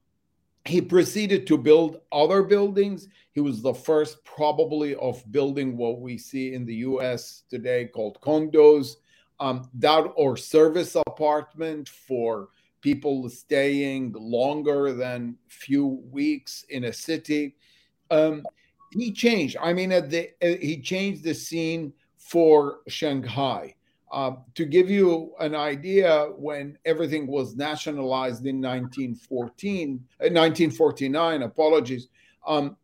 he 0.66 0.82
proceeded 0.82 1.48
to 1.48 1.58
build 1.58 2.02
other 2.12 2.44
buildings. 2.44 3.08
He 3.32 3.42
was 3.42 3.62
the 3.62 3.74
first, 3.74 4.24
probably, 4.26 4.96
of 4.96 5.24
building 5.32 5.76
what 5.76 6.00
we 6.00 6.18
see 6.18 6.54
in 6.54 6.66
the 6.66 6.76
US 6.76 7.44
today 7.50 7.86
called 7.86 8.20
condos, 8.22 8.98
um, 9.40 9.68
that 9.76 10.12
or 10.16 10.38
service 10.38 10.96
apartment 10.96 11.90
for 11.90 12.50
people 12.82 13.30
staying 13.30 14.14
longer 14.14 14.94
than 14.94 15.38
few 15.48 16.02
weeks 16.12 16.66
in 16.70 16.86
a 16.86 16.94
city. 16.94 17.56
Um, 18.10 18.44
he 18.92 19.12
changed. 19.12 19.58
I 19.62 19.74
mean, 19.74 19.90
the, 19.90 20.30
uh, 20.42 20.58
he 20.60 20.82
changed 20.82 21.24
the 21.24 21.34
scene 21.34 21.94
for 22.18 22.80
Shanghai. 22.88 23.76
Uh, 24.12 24.36
to 24.56 24.66
give 24.66 24.90
you 24.90 25.34
an 25.40 25.56
idea, 25.56 26.26
when 26.36 26.78
everything 26.84 27.26
was 27.28 27.56
nationalized 27.56 28.46
in 28.46 28.62
1914, 28.62 30.04
uh, 30.20 30.28
1949, 30.28 31.44
apologies, 31.44 32.10
um, 32.46 32.76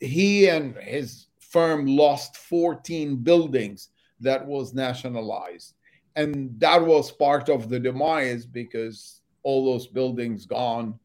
he 0.00 0.48
and 0.48 0.74
his 0.78 1.26
firm 1.38 1.86
lost 1.86 2.36
14 2.38 3.16
buildings 3.16 3.90
that 4.18 4.44
was 4.44 4.74
nationalized. 4.74 5.74
And 6.16 6.58
that 6.58 6.84
was 6.84 7.12
part 7.12 7.48
of 7.48 7.68
the 7.68 7.78
demise 7.78 8.46
because 8.46 9.20
all 9.44 9.64
those 9.64 9.86
buildings 9.86 10.44
gone 10.44 10.98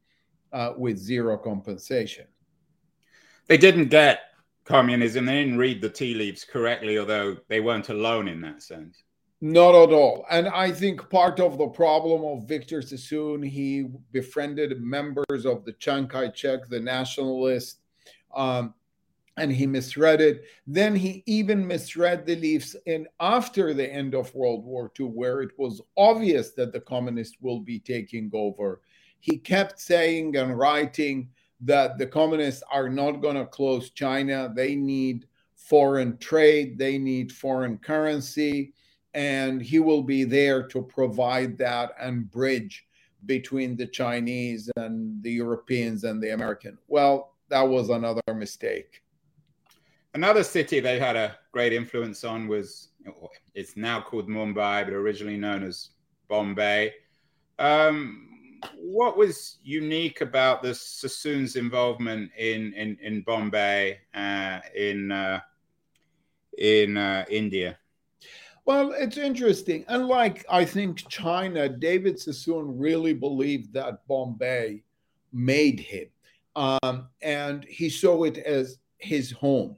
uh, 0.51 0.73
with 0.75 0.97
zero 0.97 1.37
compensation. 1.37 2.25
They 3.47 3.57
didn't 3.57 3.89
get 3.89 4.21
communism. 4.63 5.25
They 5.25 5.43
didn't 5.43 5.57
read 5.57 5.81
the 5.81 5.89
tea 5.89 6.13
leaves 6.15 6.43
correctly, 6.43 6.97
although 6.97 7.37
they 7.49 7.59
weren't 7.59 7.89
alone 7.89 8.27
in 8.27 8.41
that 8.41 8.63
sense. 8.63 9.03
Not 9.43 9.73
at 9.73 9.91
all. 9.91 10.23
And 10.29 10.47
I 10.47 10.71
think 10.71 11.09
part 11.09 11.39
of 11.39 11.57
the 11.57 11.67
problem 11.67 12.23
of 12.23 12.47
Victor 12.47 12.83
Sassoon, 12.83 13.41
he 13.41 13.87
befriended 14.11 14.79
members 14.83 15.47
of 15.47 15.65
the 15.65 15.73
Chiang 15.73 16.07
Kai 16.07 16.31
shek, 16.31 16.69
the 16.69 16.79
nationalist, 16.79 17.79
um, 18.35 18.75
and 19.37 19.51
he 19.51 19.65
misread 19.65 20.21
it. 20.21 20.43
Then 20.67 20.95
he 20.95 21.23
even 21.25 21.65
misread 21.65 22.27
the 22.27 22.35
leaves 22.35 22.75
in 22.85 23.07
after 23.19 23.73
the 23.73 23.91
end 23.91 24.13
of 24.13 24.33
World 24.35 24.63
War 24.63 24.91
II, 24.99 25.07
where 25.07 25.41
it 25.41 25.57
was 25.57 25.81
obvious 25.97 26.51
that 26.51 26.71
the 26.71 26.81
communists 26.81 27.37
will 27.41 27.61
be 27.61 27.79
taking 27.79 28.29
over. 28.35 28.81
He 29.21 29.39
kept 29.39 29.79
saying 29.79 30.35
and 30.35 30.55
writing 30.55 31.29
that 31.61 31.97
the 31.97 32.05
communists 32.05 32.61
are 32.71 32.89
not 32.89 33.23
going 33.23 33.37
to 33.37 33.47
close 33.47 33.89
China. 33.89 34.53
They 34.55 34.75
need 34.75 35.25
foreign 35.55 36.17
trade, 36.19 36.77
they 36.77 36.99
need 36.99 37.31
foreign 37.31 37.79
currency 37.79 38.73
and 39.13 39.61
he 39.61 39.79
will 39.79 40.03
be 40.03 40.23
there 40.23 40.67
to 40.67 40.81
provide 40.81 41.57
that 41.57 41.91
and 41.99 42.29
bridge 42.31 42.85
between 43.25 43.75
the 43.75 43.87
Chinese 43.87 44.69
and 44.77 45.21
the 45.23 45.31
Europeans 45.31 46.03
and 46.03 46.21
the 46.21 46.33
American. 46.33 46.77
Well, 46.87 47.35
that 47.49 47.61
was 47.61 47.89
another 47.89 48.21
mistake. 48.33 49.03
Another 50.13 50.43
city 50.43 50.79
they 50.79 50.99
had 50.99 51.15
a 51.15 51.37
great 51.51 51.73
influence 51.73 52.23
on 52.23 52.47
was 52.47 52.89
it's 53.53 53.77
now 53.77 54.01
called 54.01 54.27
Mumbai, 54.27 54.85
but 54.85 54.93
originally 54.93 55.37
known 55.37 55.63
as 55.63 55.89
Bombay. 56.27 56.93
Um, 57.59 58.27
what 58.75 59.17
was 59.17 59.57
unique 59.63 60.21
about 60.21 60.61
the 60.61 60.73
Sassoon's 60.73 61.55
involvement 61.55 62.31
in 62.37 62.73
in, 62.73 62.97
in 63.01 63.21
Bombay 63.21 63.99
uh, 64.13 64.59
in 64.75 65.11
uh, 65.11 65.39
in 66.57 66.97
uh, 66.97 67.25
India? 67.29 67.77
Well, 68.65 68.93
it's 68.97 69.17
interesting. 69.17 69.85
Unlike, 69.87 70.45
I 70.49 70.65
think, 70.65 71.07
China, 71.09 71.67
David 71.67 72.19
Sassoon 72.19 72.77
really 72.77 73.13
believed 73.13 73.73
that 73.73 74.05
Bombay 74.07 74.83
made 75.33 75.79
him. 75.79 76.07
Um, 76.55 77.07
and 77.21 77.63
he 77.63 77.89
saw 77.89 78.23
it 78.23 78.37
as 78.37 78.77
his 78.97 79.31
home. 79.31 79.77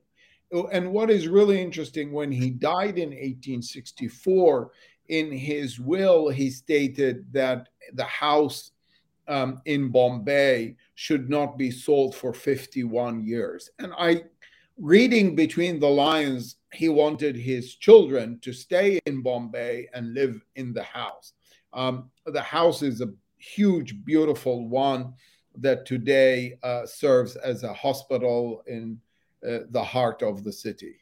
And 0.72 0.92
what 0.92 1.10
is 1.10 1.28
really 1.28 1.62
interesting, 1.62 2.12
when 2.12 2.32
he 2.32 2.50
died 2.50 2.98
in 2.98 3.10
1864, 3.10 4.72
in 5.08 5.32
his 5.32 5.80
will, 5.80 6.30
he 6.30 6.50
stated 6.50 7.26
that 7.34 7.70
the 7.94 8.04
house 8.04 8.72
um, 9.28 9.62
in 9.66 9.90
Bombay 9.90 10.76
should 10.96 11.30
not 11.30 11.58
be 11.58 11.72
sold 11.72 12.16
for 12.16 12.34
51 12.34 13.26
years. 13.26 13.70
And 13.80 13.94
I, 13.98 14.24
reading 14.78 15.36
between 15.36 15.80
the 15.80 15.90
lines, 15.90 16.58
he 16.74 16.90
wanted 16.90 17.36
his 17.36 17.76
children 17.76 18.40
to 18.42 18.54
stay 18.54 19.00
in 19.06 19.22
Bombay 19.22 19.88
and 19.94 20.14
live 20.14 20.44
in 20.56 20.74
the 20.74 20.84
house. 20.84 21.34
Um, 21.74 22.10
the 22.26 22.42
house 22.42 22.82
is 22.82 23.02
a 23.02 23.14
huge, 23.38 24.04
beautiful 24.06 24.68
one 24.68 25.14
that 25.58 25.86
today 25.86 26.58
uh, 26.64 26.86
serves 26.86 27.36
as 27.36 27.64
a 27.64 27.74
hospital 27.74 28.64
in 28.68 29.00
uh, 29.48 29.60
the 29.70 29.84
heart 29.84 30.22
of 30.22 30.44
the 30.44 30.52
city. 30.52 30.96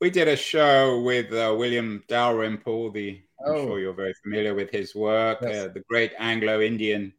We 0.00 0.10
did 0.10 0.28
a 0.28 0.36
show 0.36 1.00
with 1.02 1.32
uh, 1.32 1.54
William 1.58 2.02
Dalrymple. 2.08 2.92
The 2.92 3.20
I'm 3.46 3.54
oh. 3.54 3.66
sure 3.66 3.80
you're 3.80 3.92
very 3.92 4.14
familiar 4.22 4.54
with 4.54 4.70
his 4.70 4.94
work, 4.94 5.38
yes. 5.42 5.64
Uh, 5.64 5.68
the 5.72 5.84
great 5.88 6.12
Anglo-Indian 6.18 7.12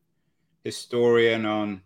historian 0.64 1.46
on 1.46 1.82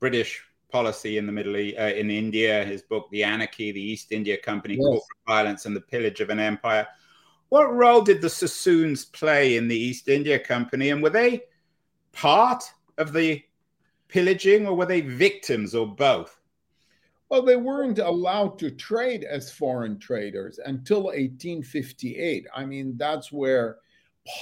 British 0.00 0.44
policy 0.72 1.18
in 1.18 1.26
the 1.26 1.32
Middle 1.32 1.56
East, 1.56 1.78
uh, 1.78 1.82
in 1.82 2.10
India, 2.10 2.64
his 2.64 2.82
book, 2.82 3.08
The 3.10 3.22
Anarchy, 3.22 3.70
the 3.70 3.80
East 3.80 4.10
India 4.10 4.38
Company, 4.38 4.74
yes. 4.74 4.84
Corporate 4.84 5.26
Violence 5.28 5.66
and 5.66 5.76
the 5.76 5.82
Pillage 5.82 6.20
of 6.20 6.30
an 6.30 6.40
Empire. 6.40 6.86
What 7.50 7.74
role 7.74 8.00
did 8.00 8.22
the 8.22 8.30
Sassoons 8.30 9.04
play 9.04 9.56
in 9.58 9.68
the 9.68 9.76
East 9.76 10.08
India 10.08 10.38
Company? 10.38 10.88
And 10.88 11.02
were 11.02 11.10
they 11.10 11.42
part 12.12 12.64
of 12.96 13.12
the 13.12 13.42
pillaging 14.08 14.66
or 14.66 14.74
were 14.74 14.86
they 14.86 15.02
victims 15.02 15.74
or 15.74 15.86
both? 15.86 16.40
Well, 17.28 17.42
they 17.42 17.56
weren't 17.56 17.98
allowed 17.98 18.58
to 18.58 18.70
trade 18.70 19.24
as 19.24 19.52
foreign 19.52 19.98
traders 19.98 20.58
until 20.64 21.04
1858. 21.04 22.46
I 22.54 22.64
mean, 22.64 22.94
that's 22.96 23.30
where 23.30 23.78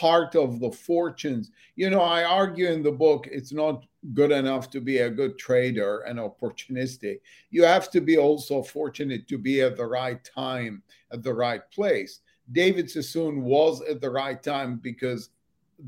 part 0.00 0.35
of 0.35 0.61
the 0.61 0.70
fortunes. 0.70 1.50
You 1.76 1.90
know, 1.90 2.00
I 2.00 2.24
argue 2.24 2.68
in 2.68 2.83
the 2.83 2.92
book 2.92 3.28
it's 3.31 3.52
not 3.52 3.87
good 4.14 4.32
enough 4.32 4.70
to 4.70 4.80
be 4.80 4.98
a 4.98 5.10
good 5.10 5.38
trader 5.38 6.00
and 6.00 6.18
opportunistic. 6.18 7.20
You 7.50 7.64
have 7.64 7.90
to 7.90 8.00
be 8.00 8.16
also 8.16 8.62
fortunate 8.62 9.28
to 9.28 9.38
be 9.38 9.60
at 9.60 9.76
the 9.76 9.86
right 9.86 10.22
time, 10.24 10.82
at 11.12 11.22
the 11.22 11.34
right 11.34 11.62
place. 11.70 12.20
David 12.52 12.90
Sassoon 12.90 13.42
was 13.42 13.80
at 13.82 14.00
the 14.00 14.10
right 14.10 14.42
time 14.42 14.80
because 14.82 15.30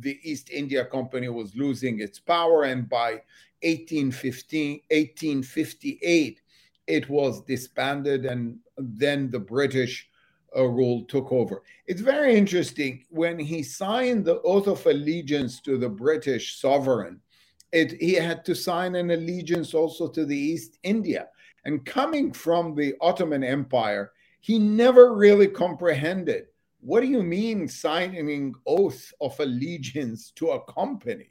the 0.01 0.19
East 0.23 0.51
India 0.51 0.85
Company 0.85 1.29
was 1.29 1.55
losing 1.57 2.01
its 2.01 2.19
power, 2.19 2.65
and 2.65 2.89
by 2.89 3.21
1815, 3.63 4.81
1858, 4.91 6.41
it 6.87 7.09
was 7.09 7.43
disbanded, 7.43 8.27
and 8.27 8.59
then 8.77 9.31
the 9.31 9.39
British 9.39 10.09
uh, 10.57 10.65
rule 10.65 11.05
took 11.05 11.33
over. 11.33 11.63
It's 11.87 12.01
very 12.01 12.37
interesting 12.37 13.05
when 13.11 13.39
he 13.39 13.63
signed 13.63 14.25
the 14.25 14.41
oath 14.43 14.67
of 14.67 14.85
allegiance 14.87 15.61
to 15.61 15.79
the 15.79 15.89
British 15.89 16.61
sovereign. 16.61 17.21
It, 17.73 18.01
he 18.01 18.15
had 18.15 18.45
to 18.45 18.55
sign 18.55 18.95
an 18.95 19.11
allegiance 19.11 19.75
also 19.75 20.09
to 20.09 20.25
the 20.25 20.37
East 20.37 20.79
India. 20.83 21.29
And 21.65 21.85
coming 21.87 22.33
from 22.33 22.75
the 22.75 22.95
Ottoman 23.01 23.43
Empire, 23.43 24.13
he 24.41 24.59
never 24.59 25.15
really 25.15 25.49
comprehended 25.49 26.47
what 26.83 27.01
do 27.01 27.07
you 27.07 27.23
mean 27.23 27.69
signing 27.69 28.55
oath 28.67 29.13
of 29.21 29.39
allegiance 29.39 30.33
to 30.33 30.51
a 30.51 30.65
company? 30.65 31.29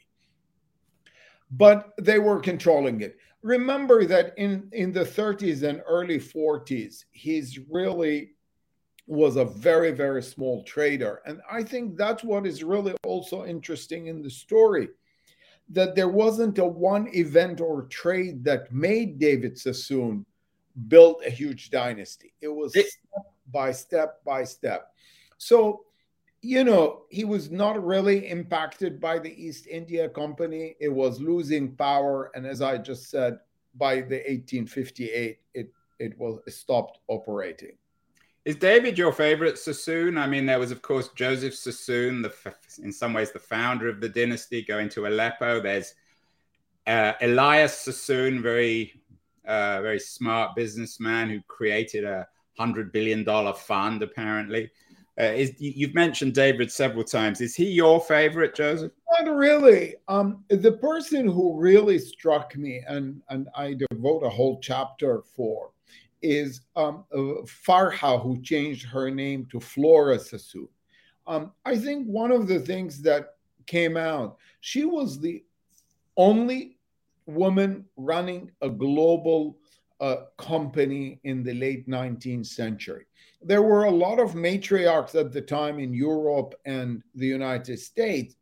But 1.51 1.89
they 1.99 2.19
were 2.19 2.39
controlling 2.39 3.01
it. 3.01 3.17
Remember 3.41 4.05
that 4.05 4.33
in, 4.37 4.69
in 4.71 4.93
the 4.93 5.03
30s 5.03 5.63
and 5.63 5.83
early 5.85 6.19
40s, 6.19 7.03
he's 7.11 7.59
really 7.69 8.31
was 9.07 9.35
a 9.35 9.43
very, 9.43 9.91
very 9.91 10.23
small 10.23 10.63
trader. 10.63 11.21
And 11.25 11.41
I 11.51 11.63
think 11.63 11.97
that's 11.97 12.23
what 12.23 12.47
is 12.47 12.63
really 12.63 12.95
also 13.03 13.45
interesting 13.45 14.07
in 14.07 14.21
the 14.21 14.29
story 14.29 14.87
that 15.71 15.95
there 15.95 16.09
wasn't 16.09 16.57
a 16.57 16.65
one 16.65 17.07
event 17.15 17.61
or 17.61 17.83
trade 17.83 18.43
that 18.43 18.71
made 18.71 19.19
David 19.19 19.57
Sassoon 19.57 20.25
build 20.87 21.23
a 21.25 21.29
huge 21.29 21.69
dynasty. 21.69 22.33
It 22.41 22.49
was 22.49 22.75
it, 22.75 22.87
step 22.87 23.25
by 23.51 23.71
step 23.71 24.23
by 24.23 24.43
step. 24.43 24.93
So, 25.37 25.85
you 26.41 26.63
know, 26.63 27.03
he 27.09 27.23
was 27.23 27.51
not 27.51 27.83
really 27.83 28.29
impacted 28.29 28.99
by 28.99 29.19
the 29.19 29.31
East 29.31 29.67
India 29.67 30.09
Company. 30.09 30.75
It 30.79 30.89
was 30.89 31.21
losing 31.21 31.75
power. 31.75 32.31
And 32.35 32.45
as 32.45 32.61
I 32.61 32.77
just 32.77 33.09
said, 33.09 33.39
by 33.75 33.95
the 33.95 34.17
1858, 34.27 35.39
it, 35.53 35.71
it 35.99 36.17
was 36.17 36.39
it 36.47 36.51
stopped 36.51 36.99
operating. 37.07 37.77
Is 38.43 38.55
David 38.55 38.97
your 38.97 39.13
favorite 39.13 39.59
Sassoon? 39.59 40.17
I 40.17 40.25
mean, 40.25 40.47
there 40.47 40.57
was, 40.57 40.71
of 40.71 40.81
course, 40.81 41.09
Joseph 41.09 41.53
Sassoon, 41.55 42.23
the 42.23 42.33
in 42.81 42.91
some 42.91 43.13
ways 43.13 43.31
the 43.31 43.39
founder 43.39 43.87
of 43.87 44.01
the 44.01 44.09
dynasty, 44.09 44.63
going 44.63 44.89
to 44.89 45.05
Aleppo. 45.05 45.61
There's 45.61 45.93
uh, 46.87 47.13
Elias 47.21 47.77
Sassoon, 47.77 48.41
very, 48.41 48.99
uh, 49.45 49.81
very 49.81 49.99
smart 49.99 50.55
businessman 50.55 51.29
who 51.29 51.41
created 51.47 52.03
a 52.03 52.27
hundred 52.57 52.91
billion 52.91 53.23
dollar 53.23 53.53
fund. 53.53 54.01
Apparently, 54.01 54.71
uh, 55.19 55.25
is 55.25 55.53
you've 55.59 55.93
mentioned 55.93 56.33
David 56.33 56.71
several 56.71 57.03
times. 57.03 57.41
Is 57.41 57.53
he 57.53 57.65
your 57.65 58.01
favorite, 58.01 58.55
Joseph? 58.55 58.91
Not 59.19 59.35
really. 59.35 59.97
Um, 60.07 60.43
the 60.49 60.71
person 60.71 61.27
who 61.27 61.59
really 61.59 61.99
struck 61.99 62.57
me, 62.57 62.81
and 62.87 63.21
and 63.29 63.49
I 63.55 63.75
devote 63.91 64.23
a 64.23 64.29
whole 64.29 64.59
chapter 64.61 65.21
for 65.35 65.70
is 66.21 66.61
um, 66.75 67.05
uh, 67.13 67.43
Farha, 67.65 68.21
who 68.21 68.41
changed 68.41 68.85
her 68.87 69.09
name 69.09 69.47
to 69.51 69.59
Flora 69.59 70.19
Sassoon. 70.19 70.67
Um, 71.27 71.51
I 71.65 71.77
think 71.77 72.07
one 72.07 72.31
of 72.31 72.47
the 72.47 72.59
things 72.59 73.01
that 73.03 73.35
came 73.65 73.97
out, 73.97 74.37
she 74.59 74.85
was 74.85 75.19
the 75.19 75.43
only 76.17 76.77
woman 77.25 77.85
running 77.95 78.51
a 78.61 78.69
global 78.69 79.57
uh, 79.99 80.23
company 80.37 81.19
in 81.23 81.43
the 81.43 81.53
late 81.53 81.87
19th 81.87 82.47
century. 82.47 83.05
There 83.41 83.61
were 83.61 83.85
a 83.85 83.91
lot 83.91 84.19
of 84.19 84.33
matriarchs 84.33 85.15
at 85.15 85.31
the 85.31 85.41
time 85.41 85.79
in 85.79 85.93
Europe 85.93 86.55
and 86.65 87.03
the 87.15 87.27
United 87.27 87.79
States, 87.79 88.35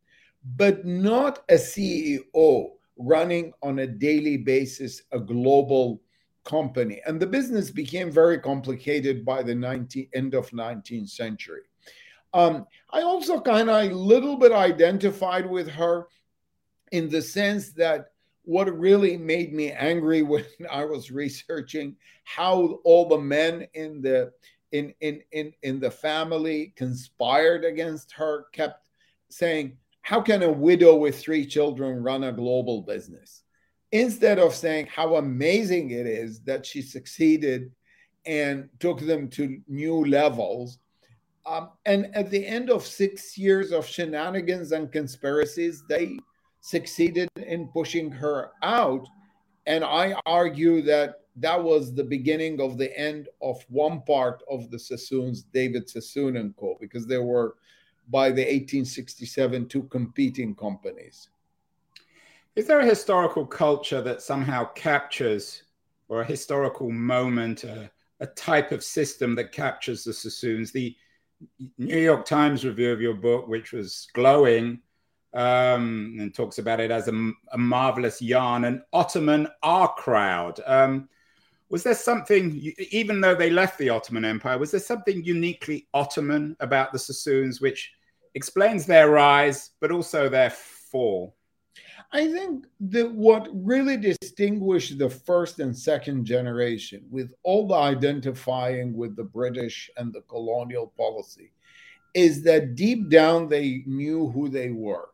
but 0.56 0.86
not 0.86 1.44
a 1.50 1.56
CEO 1.56 2.72
running 2.98 3.54
on 3.62 3.80
a 3.80 3.88
daily 3.88 4.38
basis 4.38 5.02
a 5.12 5.20
global 5.20 6.02
company. 6.46 7.02
And 7.06 7.20
the 7.20 7.28
business 7.28 7.72
became 7.72 8.12
very 8.12 8.40
complicated 8.40 9.26
by 9.26 9.44
the 9.44 9.56
19, 9.56 10.10
end 10.14 10.34
of 10.34 10.50
19th 10.52 11.10
century. 11.10 11.62
Um, 12.34 12.66
I 12.92 13.02
also 13.02 13.40
kind 13.42 13.70
of 13.70 13.92
a 13.92 13.94
little 13.94 14.38
bit 14.38 14.52
identified 14.52 15.50
with 15.50 15.68
her 15.70 16.08
in 16.92 17.10
the 17.10 17.22
sense 17.22 17.72
that 17.74 18.12
what 18.44 18.68
really 18.78 19.18
made 19.18 19.54
me 19.54 19.72
angry 19.72 20.22
when 20.24 20.46
I 20.72 20.86
was 20.86 21.12
researching 21.12 21.96
how 22.24 22.80
all 22.84 23.08
the 23.08 23.18
men 23.18 23.68
in 23.74 24.02
the 24.02 24.32
in 24.72 24.94
in 25.02 25.22
in 25.32 25.54
in 25.64 25.80
the 25.80 25.90
family 25.90 26.74
conspired 26.76 27.66
against 27.66 28.12
her 28.12 28.46
kept 28.54 28.84
saying 29.30 29.78
how 30.02 30.22
can 30.22 30.44
a 30.44 30.52
widow 30.52 30.96
with 30.96 31.20
three 31.20 31.46
children 31.46 32.04
run 32.04 32.24
a 32.24 32.32
global 32.32 32.82
business 32.82 33.44
instead 33.92 34.40
of 34.40 34.54
saying 34.54 34.88
how 34.88 35.16
amazing 35.16 35.92
it 35.92 36.06
is 36.06 36.40
that 36.42 36.66
she 36.66 36.82
succeeded 36.82 37.72
and 38.26 38.70
took 38.80 39.00
them 39.00 39.28
to 39.28 39.60
new 39.68 40.06
levels 40.06 40.80
um, 41.46 41.70
and 41.86 42.16
at 42.16 42.30
the 42.30 42.46
end 42.46 42.70
of 42.70 42.86
six 42.86 43.38
years 43.38 43.72
of 43.72 43.86
shenanigans 43.86 44.72
and 44.72 44.92
conspiracies 44.92 45.84
they 45.90 46.20
succeeded 46.62 47.30
in 47.36 47.68
pushing 47.70 48.12
her 48.12 48.52
out. 48.62 49.08
And 49.66 49.84
I 49.84 50.16
argue 50.26 50.82
that 50.84 51.22
that 51.38 51.62
was 51.62 51.94
the 51.94 52.04
beginning 52.04 52.60
of 52.60 52.78
the 52.78 52.98
end 52.98 53.30
of 53.42 53.64
one 53.70 54.02
part 54.02 54.44
of 54.50 54.70
the 54.72 54.80
Sassoons, 54.80 55.44
David 55.44 55.90
Sassoon 55.90 56.38
and 56.38 56.56
Co., 56.58 56.78
because 56.80 57.06
they 57.06 57.18
were 57.18 57.56
by 58.10 58.30
the 58.30 58.42
1867 58.42 59.68
two 59.68 59.84
competing 59.84 60.56
companies. 60.56 61.30
Is 62.56 62.66
there 62.66 62.80
a 62.80 62.86
historical 62.86 63.46
culture 63.46 64.02
that 64.02 64.22
somehow 64.22 64.66
captures, 64.74 65.64
or 66.08 66.22
a 66.22 66.26
historical 66.26 66.90
moment, 66.90 67.64
a, 67.64 67.90
a 68.20 68.28
type 68.28 68.72
of 68.72 68.84
system 68.84 69.36
that 69.36 69.52
captures 69.52 70.04
the 70.04 70.14
Sassoons? 70.14 70.72
The 70.72 70.96
New 71.78 72.00
York 72.00 72.26
Times 72.26 72.66
review 72.66 72.92
of 72.92 73.02
your 73.02 73.14
book, 73.14 73.48
which 73.48 73.72
was 73.72 74.08
glowing, 74.14 74.82
um, 75.34 76.18
and 76.20 76.34
talks 76.34 76.58
about 76.58 76.80
it 76.80 76.92
as 76.92 77.08
a, 77.08 77.32
a, 77.52 77.58
marvelous 77.58 78.22
yarn, 78.22 78.66
an 78.66 78.84
Ottoman 78.94 79.48
R 79.62 79.94
crowd. 79.94 80.60
Um, 80.66 81.08
was 81.70 81.84
there 81.84 81.94
something, 81.94 82.74
even 82.92 83.22
though 83.22 83.36
they 83.36 83.52
left 83.52 83.78
the 83.78 83.90
Ottoman 83.90 84.26
Empire, 84.26 84.58
was 84.58 84.72
there 84.72 84.80
something 84.80 85.24
uniquely 85.24 85.88
Ottoman 85.94 86.58
about 86.60 86.92
the 86.92 87.00
Sassoons 87.00 87.62
which 87.62 87.94
explains 88.34 88.88
their 88.88 89.12
rise, 89.12 89.70
but 89.80 89.92
also 89.92 90.30
their 90.30 90.50
fall? 90.50 91.36
I 92.12 92.32
think 92.32 92.66
that 92.80 93.12
what 93.12 93.50
really 93.54 93.96
distinguished 93.96 94.98
the 94.98 95.10
first 95.10 95.60
and 95.60 95.78
second 95.78 96.26
generation, 96.26 97.06
with 97.12 97.34
all 97.44 97.68
the 97.68 97.76
identifying 97.76 98.96
with 98.96 99.16
the 99.16 99.24
British 99.24 99.92
and 99.96 100.12
the 100.12 100.22
colonial 100.22 100.88
policy, 100.98 101.52
is 102.16 102.42
that 102.44 102.74
deep 102.74 103.10
down 103.10 103.48
they 103.48 103.84
knew 103.86 104.30
who 104.30 104.50
they 104.50 104.72
were. 104.72 105.10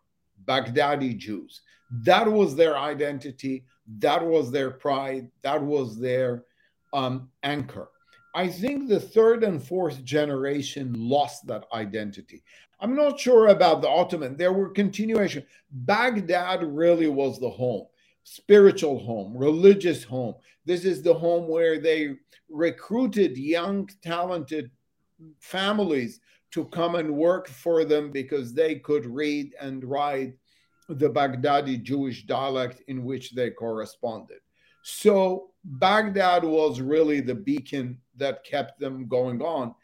Baghdadi 0.45 1.17
Jews. 1.17 1.61
That 1.91 2.31
was 2.31 2.55
their 2.55 2.77
identity. 2.77 3.65
That 3.99 4.25
was 4.25 4.51
their 4.51 4.71
pride. 4.71 5.29
That 5.41 5.61
was 5.61 5.99
their 5.99 6.45
um, 6.93 7.29
anchor. 7.43 7.89
I 8.35 8.49
think 8.49 8.89
the 8.89 8.99
third 8.99 9.45
and 9.45 9.65
fourth 9.65 10.03
generation 10.03 10.93
lost 10.93 11.47
that 11.47 11.63
identity. 11.71 12.43
I'm 12.81 12.93
not 12.93 13.17
sure 13.17 13.47
about 13.47 13.81
the 13.81 13.87
Ottoman. 13.87 14.35
There 14.35 14.51
were 14.51 14.69
continuation. 14.71 15.45
Baghdad 15.71 16.61
really 16.61 17.07
was 17.07 17.39
the 17.39 17.49
home, 17.49 17.85
spiritual 18.23 18.99
home, 18.99 19.37
religious 19.37 20.03
home. 20.03 20.35
This 20.65 20.83
is 20.83 21.01
the 21.01 21.13
home 21.13 21.47
where 21.47 21.79
they 21.79 22.17
recruited 22.49 23.37
young, 23.37 23.89
talented 24.01 24.69
families 25.39 26.19
to 26.51 26.65
come 26.65 26.95
and 26.95 27.15
work 27.15 27.47
for 27.47 27.85
them 27.85 28.11
because 28.11 28.53
they 28.53 28.75
could 28.75 29.05
read 29.05 29.55
and 29.61 29.81
write 29.85 30.33
the 30.89 31.09
Baghdadi 31.09 31.81
Jewish 31.81 32.25
dialect 32.25 32.81
in 32.89 33.05
which 33.05 33.31
they 33.31 33.51
corresponded. 33.51 34.39
So 34.83 35.51
Baghdad 35.63 36.43
was 36.43 36.81
really 36.81 37.21
the 37.21 37.33
beacon 37.33 38.01
that 38.17 38.43
kept 38.43 38.79
them 38.79 39.07
going 39.07 39.41
on. 39.41 39.75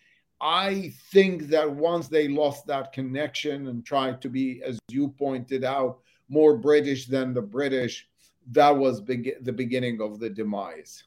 I 0.41 0.93
think 1.11 1.49
that 1.49 1.71
once 1.71 2.07
they 2.07 2.27
lost 2.27 2.65
that 2.67 2.93
connection 2.93 3.67
and 3.67 3.85
tried 3.85 4.21
to 4.21 4.29
be, 4.29 4.61
as 4.63 4.79
you 4.89 5.09
pointed 5.09 5.63
out, 5.63 5.99
more 6.29 6.57
British 6.57 7.05
than 7.05 7.33
the 7.33 7.41
British, 7.41 8.07
that 8.51 8.75
was 8.75 9.05
the 9.05 9.53
beginning 9.55 10.01
of 10.01 10.19
the 10.19 10.29
demise. 10.29 11.03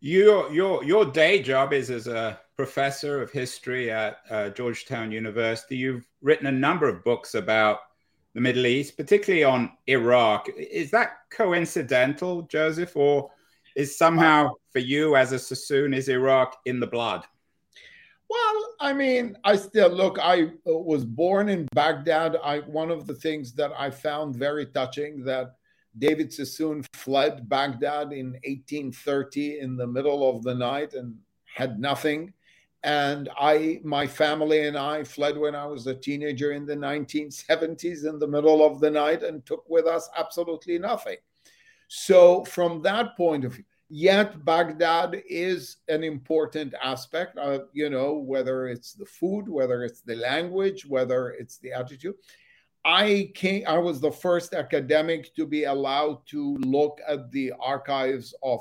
Your 0.00 0.52
your 0.52 0.84
your 0.84 1.04
day 1.04 1.42
job 1.42 1.72
is 1.72 1.90
as 1.90 2.06
a 2.06 2.38
professor 2.56 3.20
of 3.22 3.30
history 3.30 3.90
at 3.90 4.18
uh, 4.30 4.50
Georgetown 4.50 5.10
University. 5.10 5.76
You've 5.76 6.06
written 6.22 6.46
a 6.46 6.52
number 6.52 6.88
of 6.88 7.02
books 7.02 7.34
about 7.34 7.80
the 8.34 8.40
Middle 8.40 8.66
East, 8.66 8.96
particularly 8.96 9.44
on 9.44 9.72
Iraq. 9.86 10.48
Is 10.56 10.90
that 10.90 11.16
coincidental, 11.30 12.42
Joseph, 12.42 12.94
or 12.96 13.30
is 13.74 13.96
somehow 13.96 14.50
for 14.76 14.80
you 14.80 15.16
as 15.16 15.32
a 15.32 15.38
Sassoon, 15.38 15.94
is 15.94 16.10
Iraq 16.10 16.58
in 16.66 16.80
the 16.80 16.86
blood? 16.86 17.24
Well, 18.28 18.74
I 18.78 18.92
mean, 18.92 19.34
I 19.42 19.56
still 19.56 19.88
look. 19.88 20.18
I 20.20 20.50
was 20.66 21.02
born 21.02 21.48
in 21.48 21.66
Baghdad. 21.74 22.36
I 22.44 22.58
one 22.58 22.90
of 22.90 23.06
the 23.06 23.14
things 23.14 23.54
that 23.54 23.72
I 23.78 23.88
found 23.88 24.36
very 24.36 24.66
touching 24.66 25.24
that 25.24 25.54
David 25.96 26.30
Sassoon 26.30 26.84
fled 26.92 27.48
Baghdad 27.48 28.12
in 28.12 28.32
1830 28.44 29.60
in 29.60 29.78
the 29.78 29.86
middle 29.86 30.28
of 30.28 30.42
the 30.42 30.54
night 30.54 30.92
and 30.92 31.16
had 31.44 31.80
nothing 31.80 32.34
and 32.82 33.30
I, 33.40 33.80
my 33.82 34.06
family 34.06 34.68
and 34.68 34.76
I 34.76 35.04
fled 35.04 35.38
when 35.38 35.54
I 35.54 35.64
was 35.64 35.86
a 35.86 35.94
teenager 35.94 36.52
in 36.52 36.66
the 36.66 36.76
1970s 36.76 38.06
in 38.06 38.18
the 38.18 38.28
middle 38.28 38.62
of 38.62 38.78
the 38.80 38.90
night 38.90 39.22
and 39.22 39.44
took 39.46 39.64
with 39.70 39.86
us 39.86 40.10
absolutely 40.16 40.78
nothing. 40.78 41.16
So, 41.88 42.44
from 42.44 42.82
that 42.82 43.16
point 43.16 43.44
of 43.44 43.54
view, 43.54 43.64
yet 43.88 44.44
Baghdad 44.44 45.22
is 45.28 45.76
an 45.88 46.02
important 46.02 46.74
aspect 46.82 47.38
of, 47.38 47.68
you 47.72 47.90
know, 47.90 48.14
whether 48.14 48.68
it's 48.68 48.94
the 48.94 49.06
food, 49.06 49.48
whether 49.48 49.84
it's 49.84 50.00
the 50.00 50.16
language, 50.16 50.86
whether 50.86 51.30
it's 51.30 51.58
the 51.58 51.72
attitude. 51.72 52.14
I 52.84 53.32
came, 53.34 53.64
I 53.66 53.78
was 53.78 54.00
the 54.00 54.12
first 54.12 54.54
academic 54.54 55.34
to 55.34 55.46
be 55.46 55.64
allowed 55.64 56.24
to 56.26 56.56
look 56.58 57.00
at 57.06 57.30
the 57.32 57.52
archives 57.58 58.34
of 58.42 58.60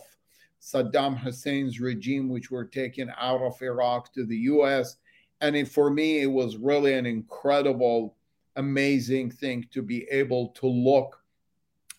Saddam 0.60 1.16
Hussein's 1.16 1.80
regime, 1.80 2.30
which 2.30 2.50
were 2.50 2.66
taken 2.66 3.12
out 3.20 3.42
of 3.42 3.62
Iraq 3.62 4.12
to 4.14 4.26
the 4.26 4.38
US. 4.38 4.98
And 5.42 5.56
it, 5.56 5.68
for 5.68 5.92
me, 5.92 6.22
it 6.22 6.32
was 6.32 6.58
really 6.58 6.94
an 6.94 7.06
incredible, 7.06 8.16
amazing 8.56 9.30
thing 9.30 9.68
to 9.72 9.84
be 9.84 10.08
able 10.10 10.50
to 10.50 10.66
look 10.66 11.22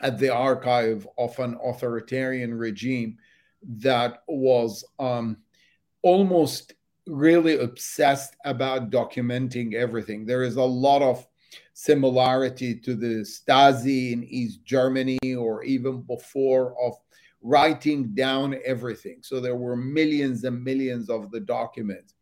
at 0.01 0.19
the 0.19 0.33
archive 0.33 1.07
of 1.19 1.39
an 1.39 1.57
authoritarian 1.65 2.55
regime 2.55 3.19
that 3.63 4.23
was 4.29 4.85
um, 4.99 5.39
almost 6.03 6.75
really 7.07 7.59
obsessed 7.59 8.37
about 8.45 8.91
documenting 8.91 9.75
everything. 9.75 10.27
There 10.27 10.43
is 10.43 10.57
a 10.57 10.63
lot 10.63 11.03
of 11.03 11.27
similarity 11.73 12.75
to 12.81 12.95
the 12.95 13.25
Stasi 13.25 14.13
in 14.13 14.25
East 14.25 14.65
Germany 14.65 15.19
or 15.37 15.63
even 15.65 16.03
before 16.03 16.75
of 16.83 16.95
writing 17.43 18.15
down 18.15 18.57
everything. 18.65 19.19
So 19.23 19.41
there 19.41 19.57
were 19.57 19.77
millions 19.77 20.45
and 20.45 20.63
millions 20.63 21.09
of 21.09 21.31
the 21.31 21.41
documents. 21.41 22.15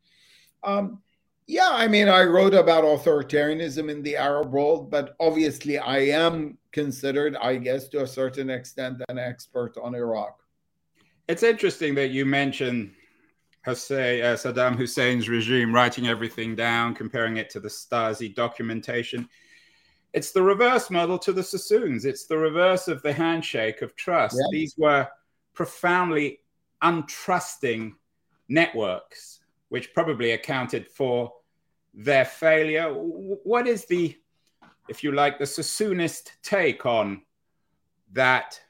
Um, 0.62 1.02
yeah, 1.46 1.70
I 1.70 1.88
mean, 1.88 2.08
I 2.08 2.24
wrote 2.24 2.54
about 2.54 2.84
authoritarianism 2.84 3.90
in 3.90 4.02
the 4.02 4.16
Arab 4.16 4.52
world, 4.52 4.90
but 4.90 5.14
obviously 5.20 5.78
I 5.78 5.98
am 5.98 6.58
considered, 6.72 7.36
I 7.36 7.56
guess, 7.56 7.88
to 7.88 8.02
a 8.02 8.06
certain 8.06 8.48
extent, 8.48 9.02
an 9.08 9.18
expert 9.18 9.76
on 9.76 9.94
Iraq. 9.94 10.40
It's 11.28 11.42
interesting 11.42 11.94
that 11.96 12.08
you 12.08 12.24
mentioned 12.24 12.92
Hussein, 13.64 14.22
uh, 14.22 14.34
Saddam 14.34 14.76
Hussein's 14.76 15.28
regime 15.28 15.74
writing 15.74 16.06
everything 16.06 16.54
down, 16.54 16.94
comparing 16.94 17.36
it 17.36 17.50
to 17.50 17.60
the 17.60 17.68
Stasi 17.68 18.34
documentation. 18.34 19.28
It's 20.12 20.32
the 20.32 20.42
reverse 20.42 20.90
model 20.90 21.18
to 21.18 21.32
the 21.32 21.42
Sassoons. 21.42 22.04
It's 22.04 22.26
the 22.26 22.38
reverse 22.38 22.88
of 22.88 23.02
the 23.02 23.12
handshake 23.12 23.82
of 23.82 23.96
trust. 23.96 24.36
Yeah. 24.38 24.46
These 24.50 24.74
were 24.78 25.08
profoundly 25.54 26.40
untrusting 26.82 27.92
networks, 28.48 29.40
which 29.68 29.94
probably 29.94 30.32
accounted 30.32 30.88
for 30.88 31.32
their 31.92 32.24
failure. 32.24 32.90
What 32.92 33.66
is 33.66 33.84
the, 33.86 34.16
if 34.88 35.02
you 35.04 35.12
like, 35.12 35.38
the 35.38 35.46
Sassoonist 35.46 36.32
take 36.42 36.86
on 36.86 37.22
that 38.12 38.60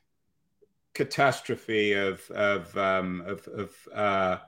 catastrophe 0.95 1.93
of 1.93 2.31
of 2.31 2.77
um, 2.79 3.23
of, 3.27 3.47
of 3.49 3.89
uh, 3.93 4.39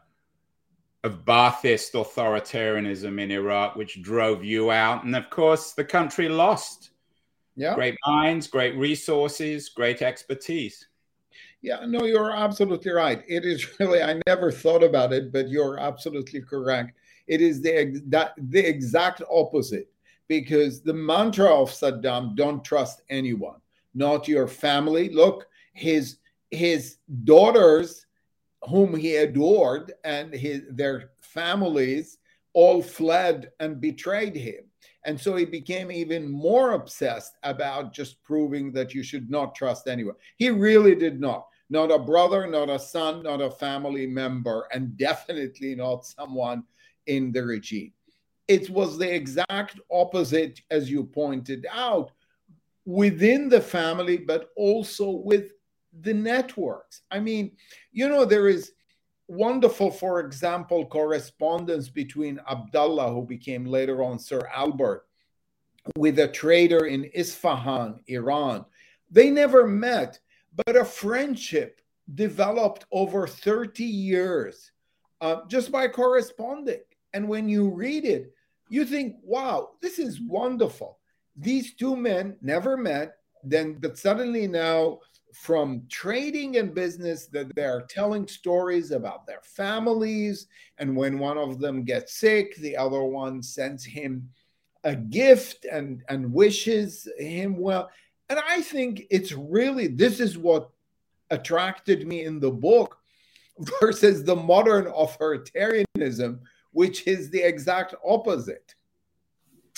of 1.05 1.25
Ba'athist 1.25 1.93
authoritarianism 1.93 3.21
in 3.21 3.31
Iraq, 3.31 3.77
which 3.77 4.03
drove 4.03 4.45
you 4.45 4.71
out. 4.71 5.05
And 5.05 5.15
of 5.15 5.31
course, 5.31 5.73
the 5.73 5.85
country 5.85 6.29
lost 6.29 6.91
yeah. 7.55 7.75
great 7.75 7.97
minds, 8.07 8.47
great 8.49 8.77
resources, 8.77 9.69
great 9.69 10.03
expertise. 10.03 10.89
Yeah, 11.63 11.85
no, 11.87 12.05
you're 12.05 12.33
absolutely 12.35 12.93
right. 12.93 13.23
It 13.29 13.45
is 13.45 13.67
really, 13.81 14.03
I 14.03 14.21
never 14.27 14.53
thought 14.53 14.83
about 14.83 15.13
it, 15.13 15.33
but 15.33 15.49
you're 15.49 15.79
absolutely 15.79 16.43
correct. 16.43 16.97
It 17.27 17.41
is 17.41 17.61
the, 17.63 18.03
that, 18.09 18.35
the 18.37 18.67
exact 18.67 19.23
opposite 19.31 19.89
because 20.29 20.83
the 20.83 20.95
mantra 20.95 21.47
of 21.55 21.71
Saddam, 21.71 22.37
don't 22.37 22.65
trust 22.65 23.03
anyone. 23.11 23.61
not 23.95 24.29
your 24.29 24.49
family. 24.49 25.09
Look, 25.11 25.49
his 25.73 26.19
his 26.51 26.99
daughters, 27.25 28.07
whom 28.69 28.95
he 28.97 29.17
adored, 29.17 29.93
and 30.05 30.33
his 30.35 30.63
their 30.71 31.11
families 31.21 32.19
all 32.55 32.83
fled 32.83 33.53
and 33.61 33.81
betrayed 33.81 34.37
him. 34.37 34.66
And 35.07 35.19
so 35.19 35.37
he 35.37 35.45
became 35.45 35.93
even 35.93 36.29
more 36.29 36.73
obsessed 36.73 37.37
about 37.45 37.95
just 37.95 38.21
proving 38.25 38.73
that 38.73 38.93
you 38.93 39.05
should 39.05 39.31
not 39.31 39.55
trust 39.55 39.87
anyone. 39.87 40.17
He 40.37 40.51
really 40.51 40.97
did 40.97 41.21
not. 41.21 41.47
Not 41.71 41.93
a 41.93 41.99
brother, 41.99 42.47
not 42.49 42.69
a 42.69 42.79
son, 42.79 43.23
not 43.23 43.41
a 43.41 43.51
family 43.51 44.07
member, 44.07 44.67
and 44.73 44.97
definitely 44.99 45.77
not 45.77 46.05
someone 46.05 46.65
in 47.07 47.31
the 47.31 47.45
regime. 47.45 47.93
It 48.49 48.69
was 48.69 48.99
the 48.99 49.13
exact 49.13 49.81
opposite, 49.91 50.61
as 50.73 50.91
you 50.91 51.05
pointed 51.05 51.67
out, 51.73 52.11
within 52.85 53.49
the 53.49 53.61
family, 53.61 54.17
but 54.17 54.51
also 54.57 55.11
with 55.11 55.53
the 56.01 56.15
networks. 56.15 57.03
I 57.13 57.21
mean, 57.21 57.53
you 57.93 58.09
know, 58.09 58.25
there 58.25 58.49
is 58.49 58.73
wonderful, 59.29 59.91
for 59.91 60.21
example, 60.21 60.87
correspondence 60.87 61.89
between 61.89 62.41
Abdullah, 62.49 63.13
who 63.13 63.23
became 63.25 63.65
later 63.65 64.03
on 64.03 64.19
Sir 64.19 64.49
Albert, 64.55 65.07
with 65.97 66.19
a 66.19 66.29
trader 66.29 66.87
in 66.87 67.11
Isfahan, 67.15 68.01
Iran. 68.09 68.65
They 69.11 69.31
never 69.31 69.67
met, 69.67 70.19
but 70.67 70.77
a 70.77 70.85
friendship 70.85 71.81
developed 72.15 72.87
over 72.93 73.27
30 73.27 73.85
years 73.85 74.71
uh, 75.21 75.41
just 75.49 75.73
by 75.73 75.89
corresponding. 75.89 76.81
And 77.13 77.29
when 77.29 77.49
you 77.49 77.69
read 77.69 78.05
it, 78.05 78.33
you 78.69 78.85
think, 78.85 79.17
wow, 79.23 79.71
this 79.81 79.99
is 79.99 80.21
wonderful. 80.21 80.99
These 81.37 81.75
two 81.75 81.97
men 81.97 82.37
never 82.41 82.77
met, 82.77 83.17
then, 83.45 83.75
but 83.75 83.99
suddenly 83.99 84.47
now, 84.47 85.01
from 85.43 85.83
trading 85.91 86.57
and 86.57 86.75
business, 86.75 87.27
that 87.27 87.55
they're 87.55 87.83
telling 87.83 88.27
stories 88.27 88.91
about 88.91 89.27
their 89.27 89.43
families. 89.43 90.49
And 90.79 90.97
when 90.97 91.19
one 91.19 91.37
of 91.37 91.61
them 91.61 91.85
gets 91.85 92.15
sick, 92.15 92.57
the 92.57 92.77
other 92.77 93.03
one 93.03 93.43
sends 93.43 93.85
him 93.85 94.31
a 94.83 94.97
gift 94.97 95.67
and, 95.71 96.03
and 96.09 96.33
wishes 96.33 97.07
him 97.19 97.59
well. 97.59 97.91
And 98.31 98.41
I 98.49 98.63
think 98.63 99.05
it's 99.11 99.33
really 99.33 99.89
this 99.89 100.21
is 100.21 100.39
what 100.39 100.71
attracted 101.31 102.07
me 102.07 102.25
in 102.25 102.41
the 102.41 102.51
book 102.51 102.97
versus 103.81 104.25
the 104.25 104.37
modern 104.37 104.87
authoritarianism, 104.87 106.41
which 106.73 107.07
is 107.07 107.31
the 107.31 107.43
exact 107.43 107.95
opposite. 108.05 108.75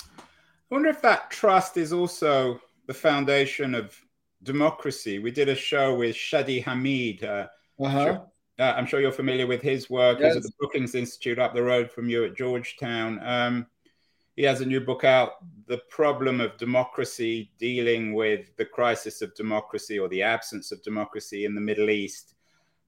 I 0.09 0.23
wonder 0.69 0.89
if 0.89 1.01
that 1.01 1.29
trust 1.29 1.75
is 1.77 1.91
also 1.91 2.61
the 2.87 2.93
foundation 2.93 3.75
of 3.75 3.99
democracy. 4.43 5.19
We 5.19 5.31
did 5.31 5.49
a 5.49 5.55
show 5.55 5.95
with 5.95 6.15
Shadi 6.15 6.63
Hamid. 6.63 7.23
Uh, 7.23 7.47
uh-huh. 7.79 8.05
sure, 8.05 8.27
uh, 8.59 8.73
I'm 8.75 8.85
sure 8.85 8.99
you're 8.99 9.11
familiar 9.11 9.47
with 9.47 9.61
his 9.61 9.89
work. 9.89 10.19
Yes. 10.19 10.35
He's 10.35 10.37
at 10.37 10.43
the 10.43 10.51
Brookings 10.59 10.95
Institute 10.95 11.39
up 11.39 11.53
the 11.53 11.63
road 11.63 11.91
from 11.91 12.09
you 12.09 12.25
at 12.25 12.35
Georgetown. 12.35 13.19
Um, 13.23 13.67
he 14.35 14.43
has 14.43 14.61
a 14.61 14.65
new 14.65 14.79
book 14.79 15.03
out, 15.03 15.31
The 15.67 15.79
Problem 15.89 16.39
of 16.39 16.57
Democracy, 16.57 17.51
dealing 17.59 18.13
with 18.13 18.55
the 18.55 18.65
crisis 18.65 19.21
of 19.21 19.35
democracy 19.35 19.99
or 19.99 20.07
the 20.07 20.23
absence 20.23 20.71
of 20.71 20.81
democracy 20.81 21.43
in 21.43 21.55
the 21.55 21.61
Middle 21.61 21.89
East. 21.89 22.35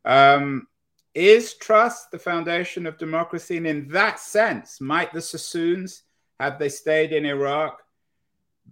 Um, 0.06 0.68
is 1.14 1.56
trust 1.56 2.12
the 2.12 2.20
foundation 2.20 2.86
of 2.86 2.98
democracy? 2.98 3.58
And 3.58 3.68
in 3.68 3.90
that 3.90 4.20
sense, 4.20 4.80
might 4.80 5.12
the 5.12 5.22
Sassoons 5.22 6.04
had 6.40 6.58
they 6.58 6.70
stayed 6.70 7.12
in 7.12 7.26
Iraq, 7.26 7.84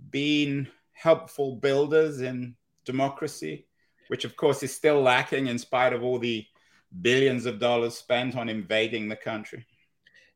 been 0.09 0.67
helpful 0.93 1.57
builders 1.57 2.21
in 2.21 2.55
democracy, 2.85 3.67
which 4.07 4.25
of 4.25 4.35
course 4.35 4.63
is 4.63 4.75
still 4.75 5.01
lacking 5.01 5.47
in 5.47 5.57
spite 5.57 5.93
of 5.93 6.03
all 6.03 6.19
the 6.19 6.45
billions 7.01 7.45
of 7.45 7.59
dollars 7.59 7.95
spent 7.95 8.35
on 8.35 8.49
invading 8.49 9.07
the 9.07 9.15
country? 9.15 9.65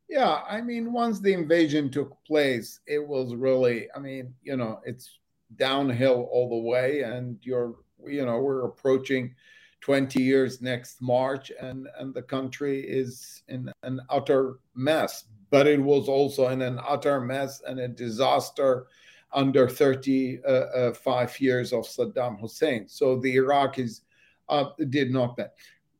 Yeah, 0.09 0.41
I 0.47 0.61
mean, 0.61 0.93
once 0.93 1.19
the 1.19 1.33
invasion 1.33 1.89
took 1.89 2.17
place, 2.25 2.79
it 2.85 3.05
was 3.05 3.33
really, 3.35 3.87
I 3.95 3.99
mean, 3.99 4.33
you 4.43 4.57
know, 4.57 4.81
it's 4.85 5.17
downhill 5.55 6.27
all 6.31 6.49
the 6.49 6.69
way, 6.69 7.01
and 7.01 7.37
you're, 7.41 7.75
you 8.05 8.25
know, 8.25 8.39
we're 8.39 8.65
approaching 8.65 9.33
20 9.81 10.21
years 10.21 10.61
next 10.61 11.01
March, 11.01 11.51
and 11.59 11.87
and 11.97 12.13
the 12.13 12.21
country 12.21 12.81
is 12.81 13.43
in 13.47 13.71
an 13.83 14.01
utter 14.09 14.59
mess 14.75 15.25
but 15.53 15.67
it 15.67 15.79
was 15.79 16.09
also 16.09 16.47
in 16.47 16.63
an 16.63 16.79
utter 16.83 17.21
mess 17.21 17.61
and 17.67 17.79
a 17.79 17.87
disaster 17.87 18.87
under 19.33 19.67
35 19.67 20.43
uh, 20.45 21.09
uh, 21.09 21.27
years 21.39 21.73
of 21.73 21.85
Saddam 21.85 22.39
Hussein. 22.39 22.87
So 22.87 23.19
the 23.19 23.35
Iraqis 23.35 24.01
uh, 24.49 24.65
did 24.89 25.11
not 25.11 25.37
bet. 25.37 25.55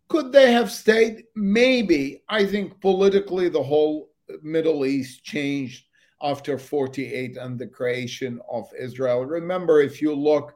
Could 0.07 0.31
they 0.31 0.51
have 0.51 0.71
stayed? 0.71 1.23
Maybe. 1.35 2.23
I 2.29 2.45
think 2.45 2.79
politically, 2.81 3.49
the 3.49 3.63
whole 3.63 4.09
Middle 4.41 4.85
East 4.85 5.23
changed 5.23 5.85
after 6.21 6.57
48 6.57 7.37
and 7.37 7.59
the 7.59 7.67
creation 7.67 8.39
of 8.49 8.69
Israel. 8.79 9.25
Remember, 9.25 9.81
if 9.81 10.01
you 10.01 10.13
look 10.13 10.55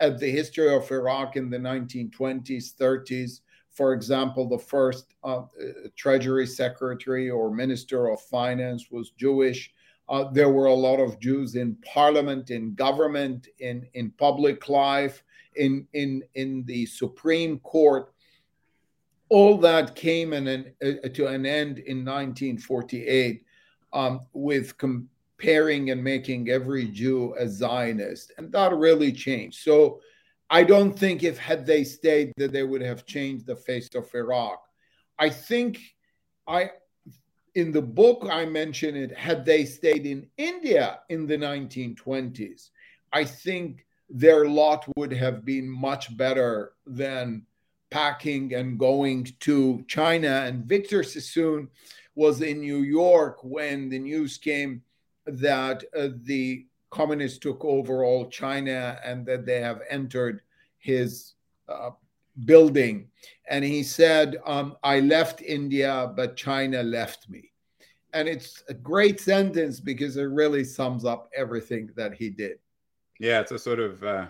at 0.00 0.18
the 0.18 0.30
history 0.30 0.74
of 0.74 0.90
Iraq 0.90 1.36
in 1.36 1.48
the 1.48 1.58
1920s, 1.58 2.74
30s, 2.80 3.40
for 3.70 3.92
example, 3.92 4.48
the 4.48 4.58
first 4.58 5.14
uh, 5.22 5.42
Treasury 5.96 6.46
Secretary 6.46 7.30
or 7.30 7.54
Minister 7.54 8.08
of 8.08 8.20
Finance 8.22 8.90
was 8.90 9.10
Jewish. 9.10 9.70
Uh, 10.08 10.24
there 10.30 10.50
were 10.50 10.66
a 10.66 10.74
lot 10.74 11.00
of 11.00 11.18
Jews 11.18 11.56
in 11.56 11.76
parliament, 11.76 12.50
in 12.50 12.74
government, 12.74 13.48
in, 13.58 13.86
in 13.94 14.10
public 14.12 14.68
life, 14.68 15.22
in, 15.56 15.86
in, 15.94 16.22
in 16.34 16.64
the 16.64 16.86
Supreme 16.86 17.58
Court. 17.60 18.12
All 19.28 19.58
that 19.58 19.96
came 19.96 20.32
in 20.32 20.46
an, 20.46 20.72
uh, 20.80 21.08
to 21.08 21.26
an 21.26 21.44
end 21.44 21.78
in 21.78 22.04
1948 22.04 23.44
um, 23.92 24.20
with 24.32 24.78
comparing 24.78 25.90
and 25.90 26.02
making 26.02 26.50
every 26.50 26.86
Jew 26.86 27.34
a 27.36 27.48
Zionist. 27.48 28.32
And 28.38 28.52
that 28.52 28.72
really 28.72 29.10
changed. 29.10 29.60
So 29.62 30.00
I 30.48 30.62
don't 30.62 30.96
think 30.96 31.24
if 31.24 31.38
had 31.38 31.66
they 31.66 31.82
stayed 31.82 32.32
that 32.36 32.52
they 32.52 32.62
would 32.62 32.82
have 32.82 33.06
changed 33.06 33.46
the 33.46 33.56
face 33.56 33.88
of 33.96 34.14
Iraq. 34.14 34.62
I 35.18 35.30
think 35.30 35.80
I 36.46 36.70
in 37.56 37.72
the 37.72 37.82
book 37.82 38.28
I 38.30 38.44
mention 38.44 38.94
it 38.94 39.16
had 39.16 39.46
they 39.46 39.64
stayed 39.64 40.04
in 40.04 40.28
India 40.36 41.00
in 41.08 41.26
the 41.26 41.38
1920s. 41.38 42.68
I 43.14 43.24
think 43.24 43.86
their 44.10 44.46
lot 44.46 44.86
would 44.96 45.12
have 45.12 45.44
been 45.46 45.66
much 45.66 46.14
better 46.18 46.74
than 46.86 47.46
packing 47.90 48.54
and 48.54 48.78
going 48.78 49.28
to 49.40 49.82
China. 49.88 50.42
And 50.44 50.66
Victor 50.66 51.02
Sassoon 51.02 51.70
was 52.14 52.42
in 52.42 52.60
New 52.60 52.82
York 52.82 53.38
when 53.42 53.88
the 53.88 54.00
news 54.00 54.36
came 54.36 54.82
that 55.24 55.82
uh, 55.96 56.08
the 56.24 56.66
communists 56.90 57.38
took 57.38 57.64
over 57.64 58.04
all 58.04 58.28
China 58.28 59.00
and 59.02 59.24
that 59.24 59.46
they 59.46 59.62
have 59.62 59.80
entered 59.88 60.42
his 60.76 61.32
uh, 61.70 61.90
building. 62.44 63.08
And 63.48 63.64
he 63.64 63.82
said, 63.82 64.36
um, 64.44 64.76
I 64.82 65.00
left 65.00 65.42
India, 65.42 66.12
but 66.14 66.36
China 66.36 66.82
left 66.82 67.28
me. 67.28 67.52
And 68.12 68.28
it's 68.28 68.62
a 68.68 68.74
great 68.74 69.20
sentence 69.20 69.80
because 69.80 70.16
it 70.16 70.24
really 70.24 70.64
sums 70.64 71.04
up 71.04 71.28
everything 71.36 71.90
that 71.96 72.14
he 72.14 72.30
did. 72.30 72.58
Yeah, 73.18 73.40
it's 73.40 73.52
a 73.52 73.58
sort 73.58 73.78
of 73.78 74.02
uh, 74.02 74.26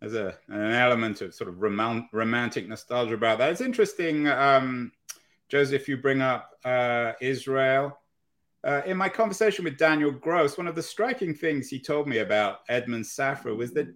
there's 0.00 0.14
a 0.14 0.36
an 0.48 0.72
element 0.72 1.20
of 1.20 1.34
sort 1.34 1.48
of 1.48 1.56
romant- 1.56 2.08
romantic 2.12 2.68
nostalgia 2.68 3.14
about 3.14 3.38
that. 3.38 3.50
It's 3.50 3.60
interesting, 3.60 4.28
um, 4.28 4.92
Joseph. 5.48 5.88
You 5.88 5.96
bring 5.96 6.20
up 6.20 6.50
uh, 6.64 7.12
Israel 7.20 7.96
uh, 8.62 8.82
in 8.84 8.96
my 8.96 9.08
conversation 9.08 9.64
with 9.64 9.78
Daniel 9.78 10.10
Gross, 10.10 10.58
one 10.58 10.66
of 10.66 10.74
the 10.74 10.82
striking 10.82 11.34
things 11.34 11.68
he 11.68 11.78
told 11.78 12.06
me 12.06 12.18
about 12.18 12.60
Edmond 12.68 13.04
Safra 13.04 13.56
was 13.56 13.72
that 13.72 13.88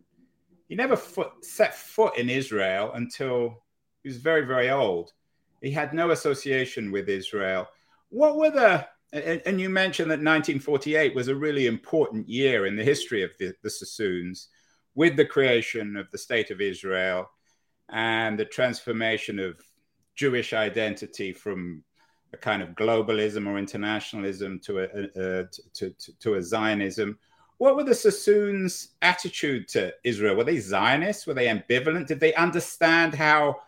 he 0.69 0.75
never 0.75 0.97
foot, 0.97 1.45
set 1.45 1.75
foot 1.75 2.17
in 2.19 2.31
Israel 2.31 2.93
until 2.95 3.63
he 4.03 4.09
was 4.09 4.19
very, 4.19 4.45
very 4.47 4.71
old. 4.71 5.13
He 5.61 5.71
had 5.71 5.95
no 5.95 6.11
association 6.11 6.91
with 6.91 7.09
Israel. 7.09 7.69
What 8.11 8.37
were 8.37 8.51
the, 8.51 8.87
and, 9.13 9.43
and 9.47 9.61
you 9.61 9.69
mentioned 9.69 10.11
that 10.11 10.19
1948 10.19 11.15
was 11.15 11.29
a 11.29 11.35
really 11.35 11.67
important 11.67 12.29
year 12.29 12.67
in 12.67 12.77
the 12.77 12.85
history 12.85 13.23
of 13.23 13.31
the, 13.39 13.55
the 13.63 13.71
Sassoons 13.71 14.49
with 14.95 15.17
the 15.17 15.25
creation 15.25 15.97
of 15.97 16.11
the 16.11 16.19
State 16.19 16.51
of 16.51 16.61
Israel 16.61 17.31
and 17.91 18.39
the 18.39 18.45
transformation 18.45 19.39
of 19.39 19.61
Jewish 20.15 20.53
identity 20.53 21.33
from 21.33 21.83
a 22.33 22.37
kind 22.37 22.63
of 22.63 22.71
globalism 22.71 23.47
or 23.47 23.59
internationalism 23.59 24.61
to 24.61 24.81
a, 24.81 24.85
a, 24.85 25.45
to, 25.73 25.91
to, 25.91 26.13
to 26.21 26.35
a 26.35 26.43
Zionism. 26.43 27.19
What 27.59 27.77
were 27.77 27.85
the 27.85 27.95
Sassoons' 27.95 28.89
attitude 29.01 29.69
to 29.69 29.93
Israel? 30.03 30.37
Were 30.37 30.45
they 30.45 30.59
Zionists? 30.59 31.27
Were 31.27 31.35
they 31.35 31.47
ambivalent? 31.47 32.09
Did 32.09 32.21
they 32.21 32.35
understand 32.35 33.15
how 33.15 33.61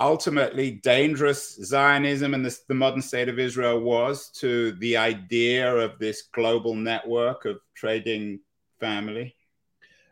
ultimately 0.00 0.72
dangerous 0.72 1.54
Zionism 1.62 2.34
and 2.34 2.44
this, 2.44 2.60
the 2.60 2.74
modern 2.74 3.02
state 3.02 3.28
of 3.28 3.38
Israel 3.38 3.80
was 3.80 4.28
to 4.30 4.72
the 4.72 4.96
idea 4.96 5.72
of 5.74 5.98
this 5.98 6.22
global 6.22 6.74
network 6.74 7.44
of 7.44 7.60
trading 7.74 8.40
family? 8.80 9.34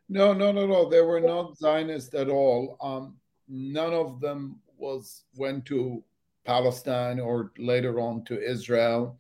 No, 0.09 0.33
no, 0.33 0.53
no, 0.53 0.67
no. 0.67 0.89
They 0.89 1.01
were 1.01 1.21
not 1.21 1.57
Zionists 1.57 2.15
at 2.15 2.29
all. 2.29 2.77
Um, 2.81 3.17
none 3.49 3.93
of 3.93 4.21
them 4.21 4.61
was 4.77 5.25
went 5.37 5.65
to 5.67 6.03
Palestine 6.45 7.19
or 7.19 7.53
later 7.59 8.01
on 8.01 8.25
to 8.25 8.41
Israel. 8.41 9.19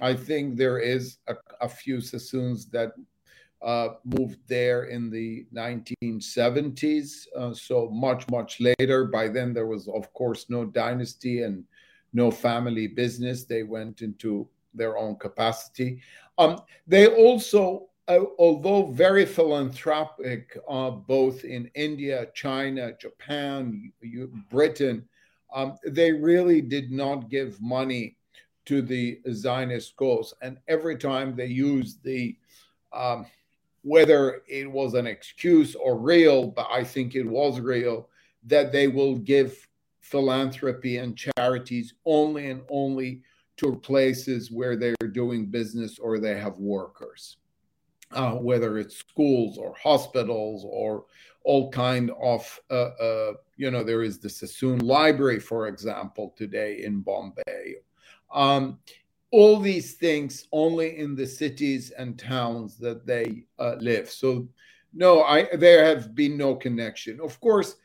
I 0.00 0.14
think 0.14 0.56
there 0.56 0.78
is 0.78 1.18
a, 1.26 1.34
a 1.60 1.68
few 1.68 2.00
Sassoons 2.00 2.66
that 2.66 2.92
uh, 3.62 3.88
moved 4.04 4.38
there 4.46 4.84
in 4.84 5.10
the 5.10 5.46
1970s, 5.52 7.26
uh, 7.36 7.52
so 7.52 7.88
much, 7.90 8.28
much 8.30 8.60
later. 8.60 9.06
By 9.06 9.28
then, 9.28 9.52
there 9.52 9.66
was, 9.66 9.88
of 9.88 10.12
course, 10.12 10.46
no 10.48 10.64
dynasty 10.64 11.42
and 11.42 11.64
no 12.12 12.30
family 12.30 12.86
business. 12.86 13.44
They 13.44 13.64
went 13.64 14.02
into 14.02 14.48
their 14.74 14.96
own 14.96 15.16
capacity. 15.16 16.00
Um, 16.38 16.60
they 16.86 17.08
also, 17.08 17.88
uh, 18.06 18.20
although 18.38 18.86
very 18.92 19.26
philanthropic, 19.26 20.56
uh, 20.68 20.90
both 20.90 21.44
in 21.44 21.70
India, 21.74 22.28
China, 22.34 22.92
Japan, 23.00 23.92
Britain, 24.50 25.08
um, 25.52 25.76
they 25.84 26.12
really 26.12 26.60
did 26.60 26.92
not 26.92 27.30
give 27.30 27.60
money 27.60 28.17
to 28.68 28.82
the 28.82 29.18
Zionist 29.32 29.96
cause. 29.96 30.34
And 30.42 30.58
every 30.68 30.96
time 30.96 31.34
they 31.34 31.46
used 31.46 32.02
the 32.02 32.36
um, 32.92 33.26
whether 33.82 34.42
it 34.48 34.70
was 34.70 34.94
an 34.94 35.06
excuse 35.06 35.74
or 35.74 35.96
real, 35.96 36.48
but 36.48 36.66
I 36.70 36.84
think 36.84 37.14
it 37.14 37.26
was 37.26 37.60
real, 37.60 38.08
that 38.44 38.72
they 38.72 38.88
will 38.88 39.16
give 39.16 39.66
philanthropy 40.00 40.98
and 40.98 41.16
charities 41.16 41.94
only 42.04 42.50
and 42.50 42.62
only 42.70 43.22
to 43.58 43.76
places 43.76 44.50
where 44.50 44.76
they're 44.76 44.94
doing 45.12 45.46
business 45.46 45.98
or 45.98 46.18
they 46.18 46.38
have 46.38 46.58
workers, 46.58 47.38
uh, 48.12 48.32
whether 48.32 48.78
it's 48.78 48.96
schools 48.96 49.58
or 49.58 49.74
hospitals 49.82 50.64
or 50.68 51.04
all 51.44 51.70
kind 51.70 52.10
of, 52.22 52.60
uh, 52.70 52.90
uh, 53.00 53.32
you 53.56 53.70
know, 53.70 53.82
there 53.82 54.02
is 54.02 54.18
the 54.18 54.28
Sassoon 54.28 54.78
Library, 54.80 55.40
for 55.40 55.66
example, 55.68 56.34
today 56.36 56.82
in 56.84 57.00
Bombay. 57.00 57.76
Um, 58.32 58.78
all 59.30 59.58
these 59.60 59.94
things 59.94 60.46
only 60.52 60.98
in 60.98 61.14
the 61.14 61.26
cities 61.26 61.90
and 61.90 62.18
towns 62.18 62.78
that 62.78 63.06
they 63.06 63.44
uh, 63.58 63.76
live. 63.78 64.10
So, 64.10 64.48
no, 64.94 65.22
I 65.22 65.54
there 65.56 65.84
have 65.84 66.14
been 66.14 66.36
no 66.36 66.54
connection. 66.54 67.20
Of 67.20 67.38
course, 67.40 67.76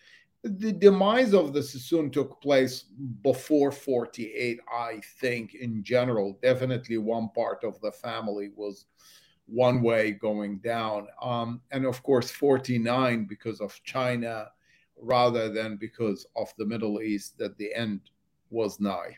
the 0.43 0.71
demise 0.73 1.33
of 1.33 1.53
the 1.53 1.63
Sassoon 1.63 2.11
took 2.11 2.41
place 2.41 2.85
before 3.21 3.71
48, 3.71 4.59
I 4.71 5.01
think, 5.19 5.55
in 5.55 5.83
general. 5.83 6.37
Definitely 6.41 6.97
one 6.97 7.29
part 7.29 7.63
of 7.63 7.79
the 7.81 7.91
family 7.91 8.51
was 8.55 8.85
one 9.45 9.81
way 9.81 10.11
going 10.11 10.57
down. 10.59 11.07
Um, 11.21 11.61
and 11.71 11.85
of 11.85 12.03
course, 12.03 12.31
49 12.31 13.25
because 13.25 13.61
of 13.61 13.79
China 13.83 14.47
rather 15.01 15.49
than 15.49 15.77
because 15.77 16.25
of 16.35 16.53
the 16.57 16.65
Middle 16.65 17.01
East, 17.01 17.37
that 17.37 17.57
the 17.57 17.73
end 17.73 18.01
was 18.49 18.79
nigh. 18.79 19.17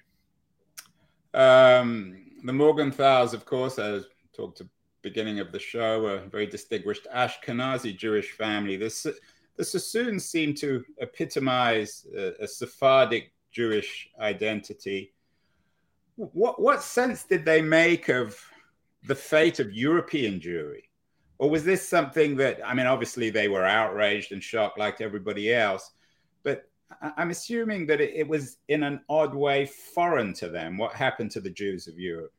Um, 1.36 2.16
the 2.44 2.54
Morgenthaus, 2.54 3.34
of 3.34 3.46
course, 3.46 3.78
as 3.78 4.06
talked 4.34 4.60
the 4.60 4.70
beginning 5.02 5.40
of 5.40 5.52
the 5.52 5.60
show, 5.60 6.06
a 6.08 6.20
very 6.30 6.48
distinguished 6.48 7.08
Ashkenazi 7.14 7.96
Jewish 7.96 8.32
family. 8.32 8.78
The, 8.78 9.16
the 9.58 9.66
Sassoons 9.66 10.26
seem 10.26 10.54
to 10.56 10.84
epitomize 11.02 12.08
a, 12.18 12.44
a 12.44 12.48
Sephardic 12.48 13.34
Jewish 13.52 14.10
identity. 14.20 15.14
What, 16.16 16.62
what 16.62 16.82
sense 16.82 17.26
did 17.26 17.44
they 17.44 17.62
make 17.62 18.08
of 18.08 18.40
the 19.04 19.16
fate 19.16 19.60
of 19.60 19.74
European 19.74 20.40
Jewry? 20.40 20.84
Or 21.38 21.50
was 21.50 21.66
this 21.66 21.88
something 21.88 22.38
that, 22.38 22.62
I 22.66 22.74
mean, 22.74 22.86
obviously 22.86 23.30
they 23.30 23.50
were 23.50 23.66
outraged 23.66 24.32
and 24.32 24.42
shocked 24.42 24.80
like 24.80 25.02
everybody 25.02 25.54
else, 25.54 25.92
but 26.44 26.70
I'm 27.18 27.30
assuming 27.30 27.86
that 27.88 28.02
it, 28.02 28.28
was 28.28 28.58
in 28.68 28.84
an 28.84 29.02
odd 29.10 29.34
way 29.34 29.66
foreign 29.66 30.34
to 30.36 30.50
them. 30.50 30.78
What 30.78 30.94
happened 30.94 31.32
to 31.32 31.42
the 31.42 31.50
Jews 31.50 31.88
of 31.88 32.00
Europe? 32.00 32.34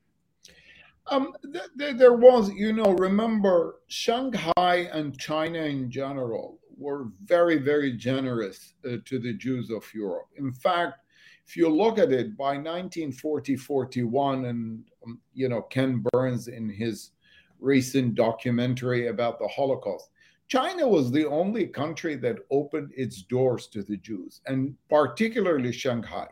Um, 1.09 1.33
th- 1.53 1.64
th- 1.79 1.97
there 1.97 2.14
was, 2.14 2.51
you 2.51 2.73
know, 2.73 2.92
remember 2.95 3.77
Shanghai 3.87 4.88
and 4.92 5.19
China 5.19 5.61
in 5.61 5.90
general 5.90 6.59
were 6.77 7.09
very, 7.25 7.59
very 7.59 7.92
generous 7.92 8.75
uh, 8.85 8.97
to 9.05 9.19
the 9.19 9.35
Jews 9.35 9.71
of 9.71 9.85
Europe. 9.95 10.29
In 10.37 10.53
fact, 10.53 11.01
if 11.47 11.57
you 11.57 11.69
look 11.69 11.99
at 11.99 12.11
it, 12.11 12.37
by 12.37 12.57
1940 12.57 13.57
41, 13.57 14.47
and, 14.47 14.85
um, 15.05 15.21
you 15.33 15.49
know, 15.49 15.62
Ken 15.62 16.05
Burns 16.12 16.49
in 16.49 16.69
his 16.69 17.12
recent 17.61 18.16
documentary 18.16 19.07
about 19.07 19.38
the 19.38 19.49
Holocaust, 19.49 20.11
China 20.49 20.87
was 20.87 21.11
the 21.11 21.27
only 21.27 21.67
country 21.67 22.15
that 22.17 22.39
opened 22.51 22.93
its 22.97 23.23
doors 23.23 23.67
to 23.69 23.83
the 23.83 23.97
Jews, 23.97 24.41
and 24.47 24.77
particularly 24.89 25.73
Shanghai. 25.73 26.29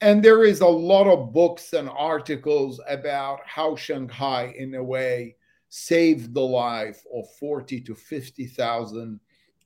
And 0.00 0.22
there 0.22 0.44
is 0.44 0.60
a 0.60 0.66
lot 0.66 1.06
of 1.06 1.32
books 1.32 1.72
and 1.72 1.88
articles 1.88 2.80
about 2.88 3.40
how 3.44 3.76
Shanghai, 3.76 4.54
in 4.56 4.74
a 4.74 4.82
way, 4.82 5.36
saved 5.68 6.34
the 6.34 6.40
life 6.40 7.04
of 7.12 7.28
40 7.38 7.80
to 7.82 7.94
50,000 7.94 9.20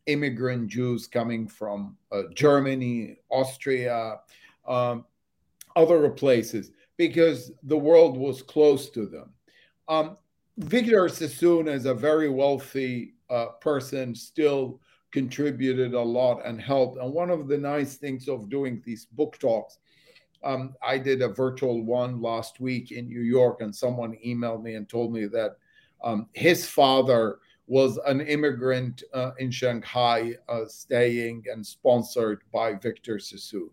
immigrant 0.07 0.69
Jews 0.69 1.07
coming 1.07 1.47
from 1.47 1.97
uh, 2.11 2.23
Germany, 2.35 3.19
Austria, 3.31 4.21
um, 4.67 5.05
other 5.77 6.09
places, 6.11 6.73
because 6.97 7.53
the 7.62 7.77
world 7.77 8.17
was 8.17 8.43
close 8.43 8.91
to 8.91 9.07
them. 9.07 9.31
Um, 9.87 10.17
Victor 10.57 11.09
Sassoon 11.09 11.69
is 11.69 11.87
a 11.87 11.95
very 11.95 12.29
wealthy 12.29 13.14
uh, 13.31 13.47
person 13.61 14.14
still 14.14 14.81
contributed 15.11 15.95
a 15.95 16.01
lot 16.01 16.45
and 16.45 16.61
helped. 16.61 16.99
And 16.99 17.12
one 17.12 17.31
of 17.31 17.49
the 17.49 17.59
nice 17.59 17.97
things 17.97 18.29
of 18.29 18.51
doing 18.51 18.83
these 18.85 19.07
book 19.07 19.38
talks, 19.38 19.79
um, 20.45 20.75
I 20.83 20.99
did 20.99 21.23
a 21.23 21.29
virtual 21.29 21.83
one 21.83 22.21
last 22.21 22.61
week 22.61 22.93
in 22.93 23.09
New 23.09 23.23
York, 23.23 23.61
and 23.61 23.75
someone 23.75 24.17
emailed 24.25 24.62
me 24.62 24.75
and 24.75 24.88
told 24.88 25.12
me 25.12 25.27
that 25.27 25.57
um, 26.03 26.29
his 26.33 26.69
father 26.69 27.38
was 27.67 27.99
an 28.07 28.21
immigrant 28.21 29.03
uh, 29.12 29.33
in 29.38 29.51
Shanghai, 29.51 30.35
uh, 30.49 30.64
staying 30.67 31.45
and 31.53 31.67
sponsored 31.67 32.43
by 32.53 32.75
Victor 32.75 33.19
Sassoon. 33.19 33.71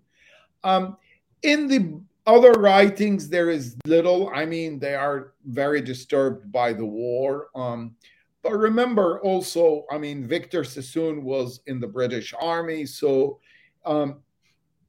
Um, 0.63 0.98
in 1.44 1.68
the 1.68 2.02
other 2.26 2.54
writings, 2.54 3.30
there 3.30 3.50
is 3.50 3.78
little. 3.86 4.30
I 4.34 4.46
mean, 4.46 4.80
they 4.80 4.96
are 4.96 5.34
very 5.46 5.80
disturbed 5.82 6.52
by 6.52 6.74
the 6.74 6.86
war. 6.86 7.48
Um, 7.56 7.96
but 8.45 8.58
remember 8.58 9.19
also, 9.21 9.86
I 9.89 9.97
mean, 9.97 10.23
Victor 10.23 10.63
Sassoon 10.63 11.23
was 11.23 11.62
in 11.65 11.79
the 11.79 11.88
British 11.88 12.31
Army. 12.39 12.86
So 12.86 13.39
um, 13.86 14.21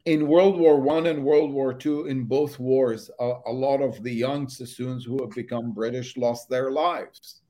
in 0.05 0.29
World 0.29 0.59
War 0.59 0.79
One 0.79 1.07
and 1.07 1.25
World 1.25 1.51
War 1.51 1.73
Two, 1.73 2.05
in 2.05 2.25
both 2.25 2.59
wars, 2.59 3.11
a, 3.19 3.33
a 3.47 3.53
lot 3.53 3.81
of 3.81 4.03
the 4.03 4.13
young 4.13 4.47
Sassoons 4.47 5.07
who 5.07 5.23
have 5.23 5.31
become 5.31 5.73
British 5.73 6.19
lost 6.19 6.51
their 6.51 6.71
lives. 6.71 7.41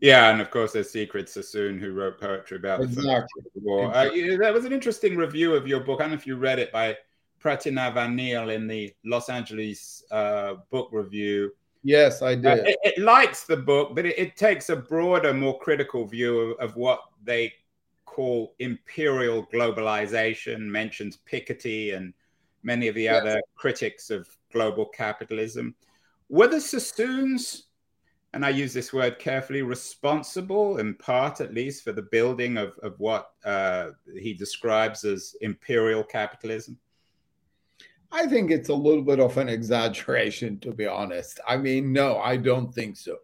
Yeah, 0.00 0.30
and 0.30 0.40
of 0.40 0.52
course, 0.52 0.72
there's 0.72 0.90
Siegfried 0.90 1.28
Sassoon 1.28 1.80
who 1.80 1.92
wrote 1.92 2.20
poetry 2.20 2.58
about 2.58 2.82
exactly. 2.82 3.42
the 3.54 3.60
war. 3.62 3.88
Exactly. 3.88 4.34
Uh, 4.34 4.38
that 4.38 4.54
was 4.54 4.66
an 4.66 4.72
interesting 4.72 5.16
review 5.16 5.54
of 5.54 5.66
your 5.66 5.80
book. 5.80 6.00
I 6.00 6.04
don't 6.04 6.10
know 6.10 6.16
if 6.16 6.28
you 6.28 6.36
read 6.36 6.60
it 6.60 6.70
by 6.70 6.96
Pratinav 7.42 7.94
Anil 7.94 8.54
in 8.54 8.68
the 8.68 8.94
Los 9.04 9.28
Angeles 9.28 10.04
uh, 10.12 10.54
Book 10.70 10.90
Review. 10.92 11.50
Yes, 11.82 12.22
I 12.22 12.32
uh, 12.32 12.34
did. 12.36 12.46
Uh, 12.46 12.62
it, 12.64 12.78
it, 12.82 12.98
likes 12.98 13.44
the 13.44 13.56
book, 13.56 13.94
but 13.94 14.06
it, 14.06 14.18
it, 14.18 14.36
takes 14.36 14.70
a 14.70 14.76
broader, 14.76 15.32
more 15.32 15.58
critical 15.58 16.06
view 16.06 16.38
of, 16.38 16.58
of 16.58 16.76
what 16.76 17.00
they 17.24 17.52
call 18.04 18.54
imperial 18.58 19.46
globalization, 19.52 20.60
mentions 20.60 21.18
Piketty 21.30 21.94
and 21.94 22.14
many 22.62 22.88
of 22.88 22.94
the 22.94 23.04
yes. 23.04 23.20
other 23.20 23.40
critics 23.54 24.10
of 24.10 24.28
global 24.52 24.86
capitalism. 24.86 25.74
Were 26.28 26.48
the 26.48 26.60
Sassoons, 26.60 27.66
and 28.32 28.44
I 28.44 28.48
use 28.48 28.74
this 28.74 28.92
word 28.92 29.18
carefully, 29.18 29.62
responsible, 29.62 30.78
in 30.78 30.94
part 30.94 31.40
at 31.40 31.54
least, 31.54 31.84
for 31.84 31.92
the 31.92 32.02
building 32.02 32.56
of, 32.56 32.72
of 32.82 32.98
what 32.98 33.30
uh, 33.44 33.90
he 34.18 34.34
describes 34.34 35.04
as 35.04 35.36
imperial 35.40 36.02
capitalism? 36.02 36.78
I 38.16 38.26
think 38.26 38.50
it's 38.50 38.70
a 38.70 38.74
little 38.74 39.02
bit 39.02 39.20
of 39.20 39.36
an 39.36 39.50
exaggeration, 39.50 40.58
to 40.60 40.72
be 40.72 40.86
honest. 40.86 41.38
I 41.46 41.58
mean, 41.58 41.92
no, 41.92 42.16
I 42.16 42.38
don't 42.38 42.74
think 42.74 42.96
so. 42.96 43.18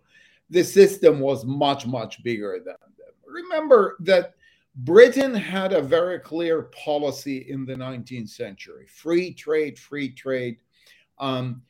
The 0.50 0.62
system 0.62 1.18
was 1.18 1.46
much, 1.46 1.86
much 1.86 2.22
bigger 2.22 2.58
than 2.58 2.76
them. 2.98 3.14
Remember 3.24 3.96
that 4.00 4.34
Britain 4.76 5.32
had 5.32 5.72
a 5.72 5.80
very 5.80 6.18
clear 6.18 6.64
policy 6.84 7.38
in 7.48 7.64
the 7.64 7.74
19th 7.74 8.28
century 8.28 8.86
free 8.86 9.32
trade, 9.32 9.78
free 9.78 10.10
trade. 10.10 10.58
Um, 11.18 11.62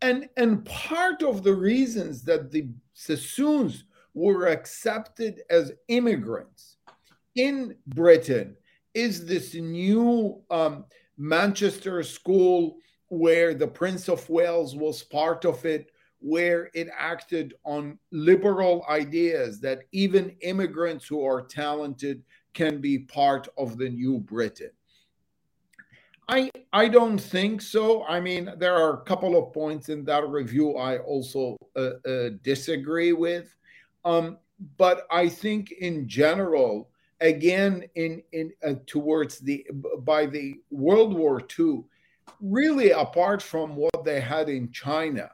and, 0.00 0.28
and 0.36 0.64
part 0.64 1.24
of 1.24 1.42
the 1.42 1.54
reasons 1.54 2.22
that 2.22 2.52
the 2.52 2.68
Sassoons 2.92 3.86
were 4.14 4.46
accepted 4.46 5.42
as 5.50 5.72
immigrants 5.88 6.76
in 7.34 7.74
Britain 7.88 8.56
is 8.94 9.26
this 9.26 9.54
new 9.54 10.40
um, 10.48 10.84
Manchester 11.18 12.02
School, 12.02 12.78
where 13.08 13.52
the 13.52 13.66
Prince 13.66 14.08
of 14.08 14.28
Wales 14.30 14.76
was 14.76 15.02
part 15.02 15.44
of 15.44 15.64
it, 15.66 15.90
where 16.20 16.70
it 16.74 16.88
acted 16.96 17.54
on 17.64 17.98
liberal 18.10 18.84
ideas 18.88 19.60
that 19.60 19.82
even 19.92 20.36
immigrants 20.40 21.06
who 21.06 21.24
are 21.24 21.42
talented 21.42 22.22
can 22.54 22.80
be 22.80 22.98
part 22.98 23.48
of 23.56 23.76
the 23.76 23.88
new 23.88 24.18
Britain. 24.18 24.70
I 26.28 26.50
I 26.72 26.88
don't 26.88 27.18
think 27.18 27.62
so. 27.62 28.04
I 28.04 28.20
mean, 28.20 28.52
there 28.58 28.74
are 28.74 28.94
a 28.94 29.04
couple 29.04 29.36
of 29.36 29.52
points 29.54 29.88
in 29.88 30.04
that 30.04 30.28
review 30.28 30.76
I 30.76 30.98
also 30.98 31.56
uh, 31.74 31.92
uh, 32.06 32.30
disagree 32.42 33.12
with, 33.12 33.54
um, 34.04 34.38
but 34.76 35.06
I 35.10 35.28
think 35.28 35.72
in 35.72 36.06
general, 36.06 36.90
again, 37.20 37.84
in 37.94 38.22
in 38.32 38.52
uh, 38.66 38.74
towards 38.86 39.38
the 39.38 39.66
by 40.00 40.26
the 40.26 40.60
World 40.70 41.14
War 41.14 41.42
II, 41.58 41.84
really 42.40 42.90
apart 42.90 43.42
from 43.42 43.76
what 43.76 44.04
they 44.04 44.20
had 44.20 44.48
in 44.48 44.70
China, 44.70 45.30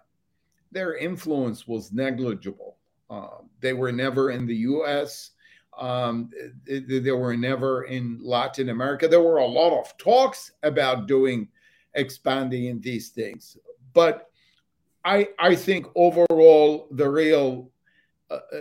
their 0.72 0.96
influence 0.96 1.66
was 1.66 1.92
negligible. 1.92 2.76
Uh, 3.10 3.38
they 3.60 3.72
were 3.72 3.92
never 3.92 4.30
in 4.30 4.46
the 4.46 4.56
U.S. 4.56 5.30
Um, 5.78 6.30
they, 6.64 6.80
they 6.80 7.10
were 7.10 7.36
never 7.36 7.84
in 7.84 8.18
Latin 8.22 8.70
America. 8.70 9.08
There 9.08 9.20
were 9.20 9.38
a 9.38 9.46
lot 9.46 9.78
of 9.78 9.96
talks 9.98 10.52
about 10.62 11.06
doing 11.06 11.48
expanding 11.94 12.66
in 12.66 12.80
these 12.80 13.10
things, 13.10 13.56
but 13.92 14.30
I 15.04 15.28
I 15.38 15.54
think 15.54 15.86
overall 15.94 16.88
the 16.90 17.08
real 17.08 17.70
uh, 18.30 18.38
uh 18.52 18.60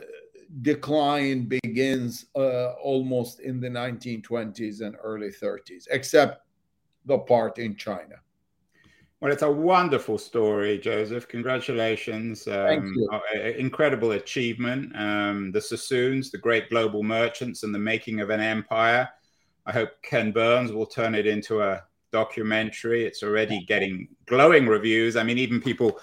decline 0.62 1.46
begins 1.46 2.28
uh, 2.36 2.74
almost 2.74 3.40
in 3.40 3.60
the 3.60 3.68
1920s 3.68 4.82
and 4.82 4.96
early 5.04 5.30
30s, 5.30 5.88
except 5.90 6.46
the 7.06 7.18
part 7.18 7.58
in 7.58 7.76
China. 7.76 8.16
Well, 9.20 9.32
it's 9.32 9.42
a 9.42 9.50
wonderful 9.52 10.18
story, 10.18 10.78
Joseph. 10.78 11.30
Congratulations. 11.30 12.46
Um, 12.46 12.94
incredible 13.58 14.12
achievement. 14.12 14.94
Um, 14.98 15.52
the 15.54 15.62
Sassoons, 15.62 16.30
the 16.30 16.38
great 16.38 16.70
global 16.70 17.04
merchants, 17.04 17.64
and 17.64 17.74
the 17.74 17.80
making 17.80 18.20
of 18.20 18.32
an 18.32 18.42
empire. 18.42 19.08
I 19.66 19.72
hope 19.72 19.92
Ken 20.02 20.34
Burns 20.34 20.74
will 20.74 20.86
turn 20.86 21.16
it 21.16 21.26
into 21.26 21.62
a 21.62 21.84
documentary. 22.12 23.06
It's 23.06 23.24
already 23.24 23.64
getting 23.66 24.10
glowing 24.26 24.68
reviews. 24.68 25.16
I 25.16 25.24
mean, 25.24 25.38
even 25.38 25.62
people, 25.62 26.00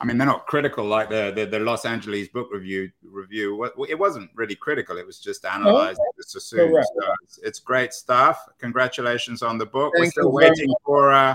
I 0.00 0.04
mean, 0.04 0.18
they're 0.18 0.26
not 0.26 0.46
critical 0.46 0.84
like 0.84 1.08
the 1.08 1.32
the, 1.34 1.46
the 1.46 1.58
Los 1.58 1.84
Angeles 1.84 2.28
book 2.28 2.48
review 2.52 2.90
review. 3.02 3.70
It 3.88 3.98
wasn't 3.98 4.30
really 4.34 4.56
critical. 4.56 4.98
It 4.98 5.06
was 5.06 5.18
just 5.18 5.44
analyzing 5.44 6.04
oh, 6.06 6.12
the 6.16 6.24
Sassoons. 6.24 6.86
So 6.98 7.14
it's, 7.22 7.38
it's, 7.38 7.58
great 7.60 7.92
stuff. 7.92 8.46
Congratulations 8.58 9.42
on 9.42 9.58
the 9.58 9.66
book. 9.66 9.92
Thank 9.94 10.06
We're 10.06 10.10
still 10.10 10.32
waiting 10.32 10.74
for. 10.84 11.12
Uh, 11.12 11.34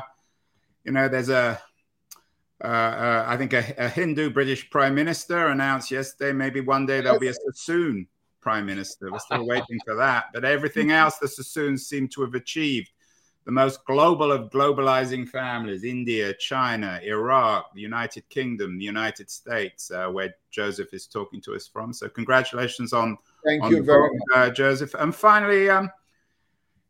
you 0.84 0.91
know, 0.91 1.08
there's 1.08 1.30
a, 1.30 1.60
uh, 2.64 2.68
uh, 2.68 3.26
I 3.28 3.38
think 3.38 3.54
a, 3.54 3.74
a, 3.78 3.89
Hindu 3.89 4.30
British 4.30 4.70
Prime 4.70 4.96
Minister 4.96 5.48
announced 5.48 5.91
yesterday 5.91 6.32
maybe 6.32 6.62
one 6.62 6.86
day 6.86 7.02
there'll 7.02 7.20
be 7.20 7.28
a 7.28 7.34
Sassoon 7.34 8.08
Prime 8.39 8.66
Minister. 8.66 9.12
We're 9.12 9.20
still 9.20 9.46
waiting 9.46 9.80
for 9.86 9.96
that. 9.96 10.26
But 10.34 10.46
everything 10.46 10.91
else 10.91 11.18
the 11.18 11.28
Sassoons 11.28 11.88
seem 11.88 12.08
to 12.10 12.22
have 12.22 12.36
achieved. 12.36 12.91
The 13.46 13.52
most 13.52 13.86
global 13.86 14.32
of 14.32 14.50
globalizing 14.50 15.30
families 15.30 15.84
India, 15.84 16.34
China, 16.34 17.00
Iraq, 17.04 17.74
the 17.76 17.82
United 17.82 18.28
Kingdom, 18.30 18.80
the 18.80 18.86
United 18.86 19.30
States, 19.30 19.91
uh, 19.91 20.08
where 20.08 20.34
Joseph 20.50 20.93
is 20.93 21.06
talking 21.06 21.41
to 21.41 21.54
us 21.54 21.68
from. 21.68 21.93
So, 21.93 22.10
congratulations 22.10 22.91
on, 22.91 23.18
Thank 23.46 23.64
on 23.64 23.72
you 23.72 23.84
very 23.84 24.10
book, 24.10 24.18
much. 24.30 24.38
Uh, 24.38 24.50
Joseph. 24.50 24.96
And 24.96 25.14
finally, 25.14 25.70
um, 25.70 25.91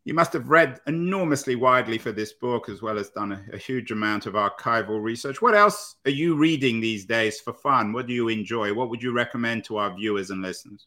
you 0.06 0.14
must 0.14 0.32
have 0.34 0.48
read 0.48 0.80
enormously 0.86 1.56
widely 1.56 1.98
for 1.98 2.12
this 2.12 2.32
book, 2.32 2.68
as 2.68 2.80
well 2.80 2.96
as 2.96 3.10
done 3.10 3.32
a, 3.32 3.44
a, 3.52 3.58
huge 3.58 3.90
amount 3.90 4.26
of 4.26 4.34
archival 4.34 5.02
research. 5.02 5.42
What 5.42 5.56
else 5.56 5.96
are 6.06 6.12
you 6.12 6.36
reading 6.36 6.80
these 6.80 7.04
days 7.04 7.40
for 7.40 7.52
fun? 7.52 7.92
What 7.92 8.06
do 8.06 8.14
you 8.14 8.28
enjoy? 8.28 8.72
What 8.72 8.88
would 8.88 9.02
you 9.02 9.12
recommend 9.12 9.64
to 9.64 9.78
our 9.78 9.92
viewers 9.94 10.30
and 10.30 10.42
listeners? 10.42 10.86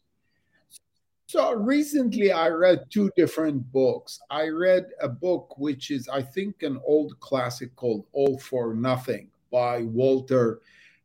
So 1.30 1.52
recently, 1.52 2.32
I 2.32 2.48
read 2.48 2.90
two 2.90 3.08
different 3.16 3.70
books. 3.70 4.18
I 4.30 4.48
read 4.48 4.86
a 5.00 5.08
book 5.08 5.54
which 5.58 5.92
is, 5.92 6.08
I 6.08 6.22
think, 6.22 6.64
an 6.64 6.80
old 6.84 7.20
classic 7.20 7.76
called 7.76 8.04
All 8.10 8.36
for 8.40 8.74
Nothing 8.74 9.28
by 9.52 9.82
Walter 9.84 10.60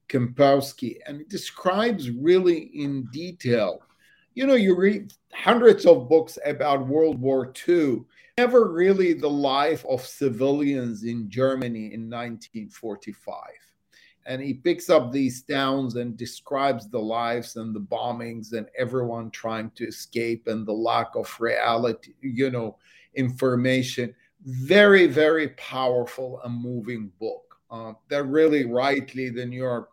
Kempowski, 0.10 0.98
and 1.06 1.22
it 1.22 1.30
describes 1.30 2.10
really 2.10 2.72
in 2.74 3.04
detail 3.14 3.84
you 4.36 4.46
know, 4.46 4.56
you 4.56 4.76
read 4.76 5.14
hundreds 5.34 5.86
of 5.86 6.10
books 6.10 6.38
about 6.46 6.88
World 6.88 7.20
War 7.20 7.54
II, 7.68 8.02
never 8.38 8.70
really 8.70 9.14
the 9.14 9.30
life 9.30 9.86
of 9.90 10.06
civilians 10.06 11.04
in 11.04 11.30
Germany 11.30 11.94
in 11.94 12.10
1945. 12.10 13.42
And 14.26 14.42
he 14.42 14.54
picks 14.54 14.90
up 14.90 15.12
these 15.12 15.44
towns 15.44 15.96
and 15.96 16.18
describes 16.18 16.90
the 16.90 17.00
lives 17.00 17.58
and 17.58 17.76
the 17.76 17.80
bombings 17.80 18.54
and 18.54 18.68
everyone 18.78 19.30
trying 19.30 19.70
to 19.76 19.88
escape 19.88 20.48
and 20.48 20.66
the 20.66 20.74
lack 20.74 21.16
of 21.16 21.40
reality, 21.40 22.14
you 22.22 22.50
know, 22.50 22.78
information. 23.14 24.16
Very, 24.46 25.06
very 25.08 25.50
powerful 25.50 26.42
and 26.44 26.60
moving 26.60 27.12
book. 27.20 27.58
Uh, 27.70 27.94
that 28.10 28.24
really 28.24 28.66
rightly 28.66 29.30
the 29.30 29.46
New 29.46 29.58
York 29.58 29.90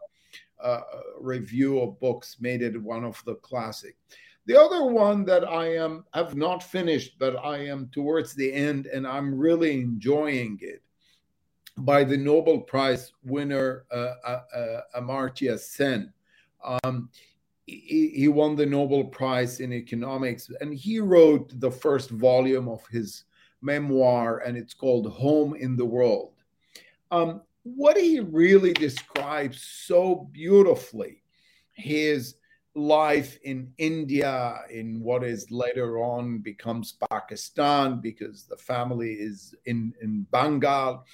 uh, 0.62 0.80
review 1.20 1.80
of 1.80 1.98
books 2.00 2.36
made 2.40 2.62
it 2.62 2.80
one 2.80 3.04
of 3.04 3.22
the 3.26 3.34
classic. 3.36 3.96
The 4.46 4.60
other 4.60 4.84
one 4.84 5.24
that 5.26 5.44
I 5.44 5.74
am 5.76 6.04
have 6.14 6.34
not 6.34 6.62
finished, 6.62 7.18
but 7.18 7.36
I 7.36 7.58
am 7.58 7.88
towards 7.92 8.34
the 8.34 8.52
end, 8.52 8.86
and 8.86 9.06
I'm 9.06 9.38
really 9.38 9.80
enjoying 9.80 10.58
it, 10.60 10.82
by 11.78 12.04
the 12.04 12.16
Nobel 12.16 12.60
Prize 12.60 13.12
winner 13.24 13.84
uh, 13.90 14.14
uh, 14.24 14.40
uh, 14.54 14.80
Amartya 14.96 15.58
Sen. 15.58 16.12
Um, 16.64 17.08
he, 17.66 18.12
he, 18.14 18.28
won 18.28 18.56
the 18.56 18.66
Nobel 18.66 19.04
Prize 19.04 19.60
in 19.60 19.72
economics, 19.72 20.50
and 20.60 20.74
he 20.74 21.00
wrote 21.00 21.58
the 21.60 21.70
first 21.70 22.10
volume 22.10 22.68
of 22.68 22.86
his 22.88 23.24
memoir, 23.62 24.38
and 24.38 24.56
it's 24.56 24.74
called 24.74 25.10
Home 25.12 25.54
in 25.54 25.76
the 25.76 25.84
World. 25.84 26.34
Um, 27.10 27.42
what 27.62 27.96
he 27.96 28.20
really 28.20 28.72
describes 28.72 29.62
so 29.62 30.28
beautifully 30.32 31.22
his 31.72 32.36
life 32.74 33.38
in 33.44 33.72
India, 33.78 34.60
in 34.70 35.00
what 35.00 35.22
is 35.22 35.50
later 35.50 35.98
on 35.98 36.38
becomes 36.38 36.94
Pakistan, 37.10 38.00
because 38.00 38.44
the 38.44 38.56
family 38.56 39.12
is 39.12 39.54
in, 39.66 39.92
in 40.00 40.26
Bengal. 40.30 41.04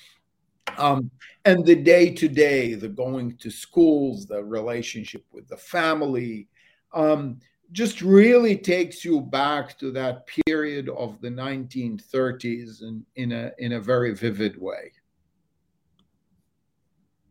Um, 0.77 1.11
and 1.45 1.65
the 1.65 1.77
day 1.77 2.13
to 2.15 2.29
day, 2.29 2.75
the 2.75 2.89
going 2.89 3.37
to 3.39 3.51
schools, 3.51 4.27
the 4.27 4.43
relationship 4.45 5.25
with 5.33 5.49
the 5.49 5.57
family, 5.57 6.49
um, 6.93 7.39
just 7.73 8.01
really 8.01 8.57
takes 8.57 9.05
you 9.05 9.21
back 9.21 9.79
to 9.79 9.91
that 9.93 10.27
period 10.47 10.89
of 10.89 11.21
the 11.21 11.29
1930s 11.29 12.83
in, 12.83 13.05
in, 13.17 13.33
a, 13.33 13.53
in 13.59 13.73
a 13.73 13.81
very 13.81 14.15
vivid 14.15 14.61
way. 14.61 14.93